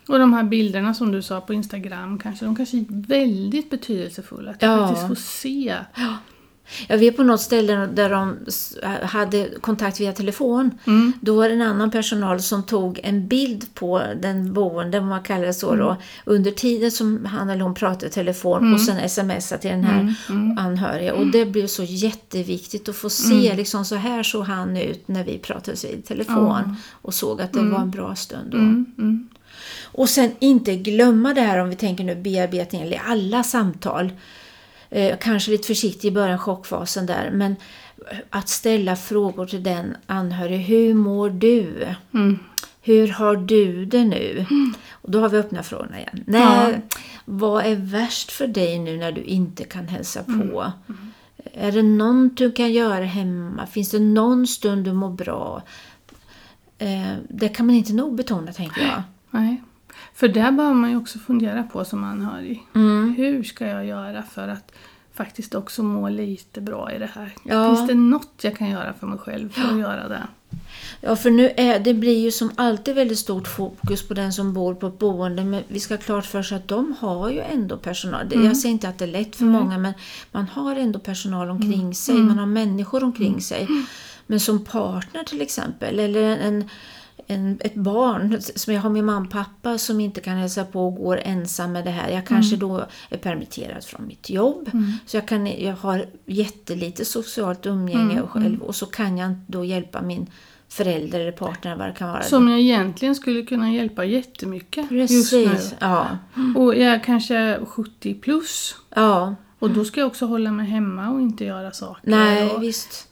Och 0.07 0.19
de 0.19 0.33
här 0.33 0.43
bilderna 0.43 0.93
som 0.93 1.11
du 1.11 1.21
sa 1.21 1.41
på 1.41 1.53
Instagram 1.53 2.19
kanske, 2.19 2.45
de 2.45 2.55
kanske 2.55 2.77
är 2.77 2.85
väldigt 3.07 3.69
betydelsefulla. 3.69 4.51
Att 4.51 4.61
Ja. 4.61 4.87
faktiskt 4.87 5.07
får 5.07 5.15
se. 5.15 5.75
Jag 6.88 6.97
vet 6.97 7.17
på 7.17 7.24
något 7.24 7.41
ställe 7.41 7.76
där 7.76 8.10
de 8.10 8.38
hade 9.04 9.50
kontakt 9.62 10.00
via 10.00 10.13
telefon. 10.13 10.71
Mm. 10.88 11.13
Då 11.21 11.36
var 11.36 11.47
det 11.47 11.54
en 11.54 11.62
annan 11.62 11.91
personal 11.91 12.41
som 12.41 12.63
tog 12.63 13.00
en 13.04 13.28
bild 13.28 13.74
på 13.74 14.02
den 14.21 14.54
boende, 14.54 15.00
om 15.00 15.08
man 15.08 15.24
kallar 15.24 15.45
det 15.45 15.54
så 15.54 15.76
då, 15.76 15.97
under 16.26 16.52
tiden 16.52 16.91
som 16.91 17.26
han 17.26 17.50
eller 17.50 17.62
hon 17.62 17.74
pratade 17.74 18.08
i 18.08 18.10
telefon 18.10 18.74
och 18.74 18.82
sen 18.82 19.10
smsa 19.10 19.58
till 19.58 19.69
den 19.69 19.84
här 19.84 20.15
anhöriga. 20.60 21.13
Och 21.13 21.28
det 21.28 21.45
blev 21.45 21.67
så 21.67 21.84
jätteviktigt 21.84 22.89
att 22.89 22.95
få 22.95 23.10
se, 23.10 23.56
liksom 23.56 23.86
så 23.86 23.95
här 23.95 24.24
såg 24.24 24.43
han 24.43 24.78
ut 24.78 25.08
när 25.08 25.24
vi 25.24 25.38
pratades 25.38 25.86
vid 25.86 26.06
telefon. 26.06 26.76
Och 26.91 27.13
såg 27.13 27.41
att 27.41 27.54
det 27.54 27.62
var 27.62 27.80
en 27.80 27.91
bra 27.91 28.15
stund 28.15 28.52
då. 28.52 28.58
Mm, 28.58 28.86
mm. 28.97 29.30
Och 29.84 30.10
sen 30.10 30.32
inte 30.39 30.76
glömma 30.76 31.34
det 31.34 31.41
här 31.41 31.58
om 31.58 31.69
vi 31.69 31.76
tänker 31.76 32.04
nu 32.04 32.15
bearbetning 32.15 32.82
eller 32.82 33.02
alla 33.06 33.43
samtal. 33.43 34.12
Eh, 34.91 35.17
kanske 35.21 35.51
lite 35.51 35.67
försiktig 35.67 36.08
i 36.08 36.12
början, 36.12 36.39
chockfasen 36.39 37.06
där. 37.06 37.32
Men 37.32 37.56
att 38.30 38.49
ställa 38.49 38.95
frågor 38.95 39.45
till 39.45 39.63
den 39.63 39.97
anhöriga. 40.08 40.58
Hur 40.58 40.93
mår 40.93 41.30
du? 41.30 41.88
Mm. 42.13 42.39
Hur 42.82 43.08
har 43.08 43.36
du 43.36 43.86
det 43.86 44.04
nu? 44.06 44.45
Och 44.91 45.12
då 45.12 45.19
har 45.19 45.30
vi 45.30 45.38
öppnat 45.38 45.65
frågorna 45.65 45.99
igen. 45.99 46.23
Nej, 46.27 46.82
Vad 47.25 47.65
är 47.65 47.75
värst 47.75 48.32
för 48.32 48.47
dig 48.47 48.80
nu 48.80 48.97
när 48.97 49.12
du 49.12 49.21
inte 49.21 49.63
kan 49.63 49.88
hälsa 49.88 50.23
på? 50.23 50.71
Är 51.54 51.71
det 51.71 51.84
något 51.84 52.38
du 52.38 52.51
kan 52.51 52.71
göra 52.71 53.06
hemma? 53.06 53.65
Finns 53.67 53.91
det 53.91 53.99
någon 53.99 54.47
stund 54.47 54.86
du 54.86 54.93
mår 54.93 55.10
bra? 55.10 55.63
Eh, 56.77 57.13
det 57.30 57.49
kan 57.49 57.65
man 57.65 57.75
inte 57.75 57.93
nog 57.93 58.15
betona, 58.15 58.54
tänker 58.54 58.82
jag. 58.82 59.04
Nej. 59.32 59.62
För 60.21 60.27
där 60.27 60.51
behöver 60.51 60.75
man 60.75 60.89
ju 60.89 60.97
också 60.97 61.19
fundera 61.19 61.63
på 61.63 61.86
som 61.86 62.03
anhörig. 62.03 62.63
Mm. 62.75 63.13
Hur 63.17 63.43
ska 63.43 63.67
jag 63.67 63.86
göra 63.86 64.23
för 64.23 64.47
att 64.47 64.71
faktiskt 65.13 65.55
också 65.55 65.84
må 65.84 66.10
lite 66.10 66.62
bra 66.62 66.91
i 66.91 66.99
det 66.99 67.10
här. 67.15 67.34
Ja. 67.43 67.75
Finns 67.75 67.88
det 67.88 67.93
något 67.95 68.31
jag 68.41 68.57
kan 68.57 68.69
göra 68.69 68.93
för 68.99 69.07
mig 69.07 69.19
själv 69.19 69.49
för 69.53 69.73
att 69.73 69.79
göra 69.79 70.07
det? 70.07 70.23
Ja, 71.01 71.15
för 71.15 71.29
nu 71.31 71.51
är, 71.57 71.79
det 71.79 71.93
blir 71.93 72.19
ju 72.19 72.31
som 72.31 72.51
alltid 72.55 72.95
väldigt 72.95 73.19
stort 73.19 73.47
fokus 73.47 74.07
på 74.07 74.13
den 74.13 74.34
som 74.34 74.53
bor 74.53 74.73
på 74.75 74.88
ett 74.88 74.99
boende. 74.99 75.43
Men 75.43 75.63
vi 75.67 75.79
ska 75.79 75.93
ha 75.93 76.01
klart 76.01 76.25
för 76.25 76.43
sig 76.43 76.57
att 76.57 76.67
de 76.67 76.95
har 76.99 77.29
ju 77.29 77.39
ändå 77.39 77.77
personal. 77.77 78.29
Det- 78.29 78.36
Jag 78.36 78.57
säger 78.57 78.73
inte 78.73 78.89
att 78.89 78.97
det 78.97 79.05
är 79.05 79.12
lätt 79.12 79.36
för 79.36 79.45
många, 79.45 79.77
men 79.77 79.93
man 80.31 80.45
har 80.45 80.75
ändå 80.75 80.99
personal 80.99 81.49
omkring 81.49 81.95
sig. 81.95 82.15
Man 82.15 82.39
har 82.39 82.45
människor 82.45 83.03
omkring 83.03 83.41
sig. 83.41 83.67
Men 84.27 84.39
som 84.39 84.65
partner 84.65 85.23
till 85.23 85.41
exempel, 85.41 85.99
eller 85.99 86.38
en, 86.38 86.69
en, 87.31 87.57
ett 87.61 87.75
barn 87.75 88.41
som 88.41 88.73
jag 88.73 88.81
har 88.81 88.89
min 88.89 89.05
mamma 89.05 89.25
och 89.25 89.31
pappa 89.31 89.77
som 89.77 89.99
inte 89.99 90.21
kan 90.21 90.37
hälsa 90.37 90.65
på 90.65 90.87
och 90.87 90.95
går 90.95 91.19
ensam 91.23 91.71
med 91.71 91.85
det 91.85 91.91
här. 91.91 92.09
Jag 92.09 92.27
kanske 92.27 92.55
då 92.55 92.85
är 93.09 93.17
permitterad 93.17 93.83
från 93.83 94.07
mitt 94.07 94.29
jobb. 94.29 94.69
Så 95.05 95.17
jag, 95.17 95.27
kan, 95.27 95.47
jag 95.47 95.75
har 95.75 96.05
jättelite 96.25 97.05
socialt 97.05 97.65
umgänge 97.65 98.21
själv 98.27 98.61
och 98.61 98.75
så 98.75 98.85
kan 98.85 99.17
jag 99.17 99.33
då 99.47 99.65
hjälpa 99.65 100.01
min 100.01 100.27
förälder 100.69 101.19
eller 101.19 101.31
partner 101.31 101.75
vad 101.75 101.87
det 101.87 101.93
kan 101.93 102.09
vara. 102.09 102.23
Som 102.23 102.49
jag 102.49 102.59
egentligen 102.59 103.15
skulle 103.15 103.41
kunna 103.41 103.71
hjälpa 103.71 104.05
jättemycket 104.05 104.91
just 104.91 105.33
nu. 105.33 105.45
Precis, 105.45 105.75
ja. 105.79 106.07
Och 106.55 106.75
jag 106.75 106.93
är 106.93 107.03
kanske 107.03 107.59
70 107.65 108.13
plus. 108.13 108.75
ja. 108.95 109.35
Och 109.62 109.69
då 109.69 109.86
ska 109.86 110.00
jag 110.00 110.08
också 110.08 110.26
hålla 110.26 110.52
mig 110.52 110.65
hemma 110.65 111.10
och 111.10 111.21
inte 111.21 111.45
göra 111.45 111.71
saker. 111.71 112.10
Nej, 112.12 112.50
och 112.50 112.63
visst. 112.63 113.08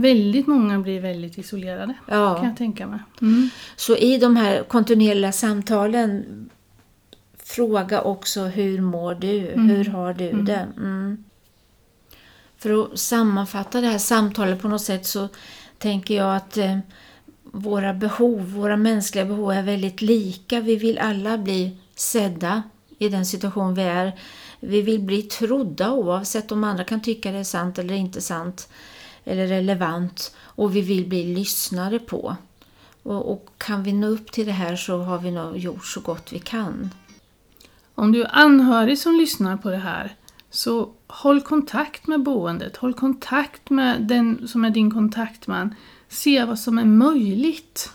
väldigt 0.00 0.46
många 0.46 0.78
blir 0.78 1.00
väldigt 1.00 1.38
isolerade. 1.38 1.94
Kan 2.06 2.18
Ja. 2.18 2.44
jag 2.44 2.56
tänka 2.56 2.86
mig. 2.86 3.00
Mm. 3.20 3.50
Så 3.76 3.96
i 3.96 4.18
de 4.18 4.36
här 4.36 4.62
kontinuerliga 4.62 5.32
samtalen 5.32 6.24
fråga 7.44 8.02
också 8.02 8.40
hur 8.44 8.80
mår 8.80 9.14
du? 9.14 9.38
Hur 9.54 9.84
har 9.84 10.14
du 10.14 10.32
det? 10.32 10.66
Mm. 10.76 11.24
För 12.58 12.82
att 12.84 12.98
sammanfatta 12.98 13.80
det 13.80 13.86
här 13.86 13.98
samtalet 13.98 14.62
på 14.62 14.68
något 14.68 14.82
sätt 14.82 15.06
så 15.06 15.28
tänker 15.78 16.14
jag 16.16 16.36
att 16.36 16.56
eh, 16.56 16.78
våra 17.52 17.94
behov, 17.94 18.52
våra 18.52 18.76
mänskliga 18.76 19.24
behov 19.24 19.52
är 19.52 19.62
väldigt 19.62 20.02
lika. 20.02 20.60
Vi 20.60 20.76
vill 20.76 20.98
alla 20.98 21.38
bli 21.38 21.76
sedda 21.94 22.62
i 22.98 23.08
den 23.08 23.26
situation 23.26 23.74
vi 23.74 23.82
är. 23.82 24.12
Vi 24.60 24.82
vill 24.82 25.00
bli 25.00 25.22
trodda 25.22 25.92
oavsett 25.92 26.52
om 26.52 26.64
andra 26.64 26.84
kan 26.84 27.02
tycka 27.02 27.32
det 27.32 27.38
är 27.38 27.44
sant 27.44 27.78
eller 27.78 27.94
inte 27.94 28.20
sant 28.20 28.68
eller 29.24 29.46
relevant. 29.46 30.34
Och 30.40 30.76
vi 30.76 30.80
vill 30.80 31.06
bli 31.06 31.34
lyssnade 31.34 31.98
på. 31.98 32.36
Och, 33.02 33.32
och 33.32 33.48
kan 33.58 33.82
vi 33.82 33.92
nå 33.92 34.06
upp 34.06 34.32
till 34.32 34.46
det 34.46 34.52
här 34.52 34.76
så 34.76 34.98
har 34.98 35.18
vi 35.18 35.30
nog 35.30 35.58
gjort 35.58 35.86
så 35.86 36.00
gott 36.00 36.32
vi 36.32 36.38
kan. 36.38 36.90
Om 37.94 38.12
du 38.12 38.22
är 38.22 38.30
anhörig 38.32 38.98
som 38.98 39.14
lyssnar 39.14 39.56
på 39.56 39.70
det 39.70 39.76
här 39.76 40.16
så 40.50 40.90
håll 41.06 41.40
kontakt 41.40 42.06
med 42.06 42.22
boendet. 42.22 42.76
Håll 42.76 42.94
kontakt 42.94 43.70
med 43.70 44.02
den 44.02 44.48
som 44.48 44.64
är 44.64 44.70
din 44.70 44.90
kontaktman. 44.90 45.74
Se 46.08 46.44
vad 46.44 46.58
som 46.58 46.78
är 46.78 46.84
möjligt. 46.84 47.92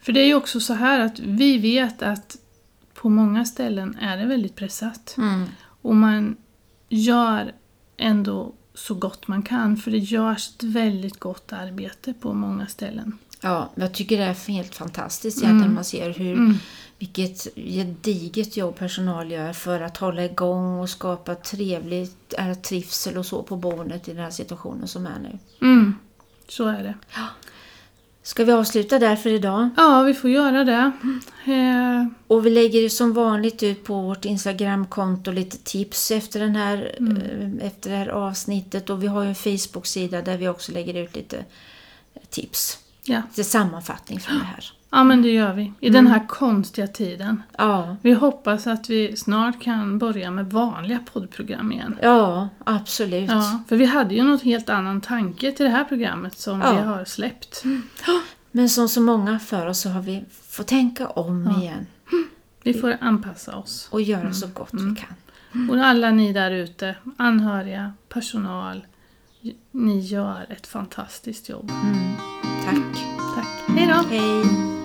För 0.00 0.12
det 0.12 0.20
är 0.20 0.26
ju 0.26 0.34
också 0.34 0.60
så 0.60 0.74
här 0.74 1.00
att 1.00 1.18
vi 1.18 1.58
vet 1.58 2.02
att 2.02 2.36
på 2.94 3.08
många 3.08 3.44
ställen 3.44 3.96
är 4.00 4.16
det 4.16 4.26
väldigt 4.26 4.54
pressat. 4.54 5.14
Mm. 5.18 5.44
Och 5.86 5.96
man 5.96 6.36
gör 6.88 7.52
ändå 7.96 8.52
så 8.74 8.94
gott 8.94 9.28
man 9.28 9.42
kan 9.42 9.76
för 9.76 9.90
det 9.90 9.98
görs 9.98 10.48
ett 10.48 10.62
väldigt 10.62 11.20
gott 11.20 11.52
arbete 11.52 12.14
på 12.20 12.32
många 12.32 12.66
ställen. 12.66 13.18
Ja, 13.40 13.70
jag 13.74 13.94
tycker 13.94 14.18
det 14.18 14.24
är 14.24 14.48
helt 14.48 14.74
fantastiskt 14.74 15.42
egentligen. 15.42 15.74
Man 15.74 15.84
ser 15.84 16.10
hur, 16.10 16.54
vilket 16.98 17.56
gediget 17.56 18.56
jobb 18.56 18.76
personal 18.76 19.30
gör 19.30 19.52
för 19.52 19.80
att 19.80 19.96
hålla 19.96 20.24
igång 20.24 20.78
och 20.78 20.90
skapa 20.90 21.34
trevligt, 21.34 22.34
äh, 22.38 22.54
trivsel 22.54 23.18
och 23.18 23.26
så 23.26 23.42
på 23.42 23.56
boendet 23.56 24.08
i 24.08 24.12
den 24.12 24.24
här 24.24 24.30
situationen 24.30 24.88
som 24.88 25.06
är 25.06 25.18
nu. 25.18 25.38
Mm, 25.66 25.94
så 26.48 26.66
är 26.68 26.82
det. 26.82 26.94
Ska 28.26 28.44
vi 28.44 28.52
avsluta 28.52 28.98
där 28.98 29.16
för 29.16 29.30
idag? 29.30 29.68
Ja, 29.76 30.02
vi 30.02 30.14
får 30.14 30.30
göra 30.30 30.64
det. 30.64 30.92
Eh, 31.52 32.06
Och 32.26 32.46
vi 32.46 32.50
lägger 32.50 32.80
ju 32.80 32.90
som 32.90 33.12
vanligt 33.12 33.62
ut 33.62 33.84
på 33.84 34.00
vårt 34.00 34.24
Instagramkonto 34.24 35.30
lite 35.30 35.58
tips 35.58 36.10
efter, 36.10 36.40
den 36.40 36.56
här, 36.56 36.96
eh, 37.00 37.66
efter 37.66 37.90
det 37.90 37.96
här 37.96 38.08
avsnittet. 38.08 38.90
Och 38.90 39.02
vi 39.02 39.06
har 39.06 39.22
ju 39.22 39.28
en 39.28 39.34
Facebook-sida 39.34 40.22
där 40.22 40.36
vi 40.36 40.48
också 40.48 40.72
lägger 40.72 40.94
ut 40.94 41.16
lite 41.16 41.44
tips. 42.30 42.78
ja. 43.04 43.22
Lite 43.28 43.44
sammanfattning 43.44 44.20
från 44.20 44.38
det 44.38 44.44
här. 44.44 44.72
Ja, 44.90 45.04
men 45.04 45.22
det 45.22 45.28
gör 45.32 45.52
vi. 45.52 45.72
I 45.80 45.90
den 45.90 46.06
här 46.06 46.26
konstiga 46.28 46.86
tiden. 46.86 47.42
Ja, 47.58 47.96
Vi 48.02 48.12
hoppas 48.12 48.66
att 48.66 48.90
vi 48.90 49.16
snart 49.16 49.62
kan 49.62 49.98
börja 49.98 50.30
med 50.30 50.50
vanliga 50.50 50.98
poddprogram 51.12 51.72
igen. 51.72 51.98
ja 52.02 52.48
absolut. 52.64 53.30
Ja, 53.30 53.60
för 53.68 53.76
vi 53.76 53.84
hade 53.84 54.14
ju 54.14 54.22
något 54.22 54.42
helt 54.42 54.68
annan 54.68 55.00
tanke 55.00 55.52
till 55.52 55.64
det 55.66 55.72
här 55.72 55.84
programmet 55.84 56.38
som 56.38 56.60
Ja. 56.60 56.72
vi 56.74 56.80
har 56.80 57.04
släppt. 57.04 57.62
Men 58.52 58.68
som 58.68 58.88
så 58.88 59.00
många 59.00 59.38
för 59.38 59.66
oss 59.66 59.80
så 59.80 59.88
har 59.88 60.02
vi 60.02 60.24
fått 60.50 60.66
tänka 60.66 61.06
om 61.08 61.50
igen 61.60 61.86
Vi 62.62 62.74
får 62.74 62.96
anpassa 63.00 63.56
oss. 63.56 63.88
och 63.90 64.00
göra 64.02 64.32
så 64.32 64.46
gott 64.46 64.68
vi 64.72 64.78
kan. 64.96 65.68
Och 65.70 65.76
alla 65.84 66.10
ni 66.10 66.32
där 66.32 66.50
ute, 66.50 66.96
anhöriga, 67.16 67.92
personal, 68.08 68.86
ni 69.70 70.00
gör 70.00 70.46
ett 70.48 70.66
fantastiskt 70.66 71.48
jobb. 71.48 71.70
Mm. 71.84 72.12
Tack. 72.64 73.04
Tack. 73.36 73.76
Hej 73.76 73.86
då! 73.86 74.08
Hej. 74.16 74.75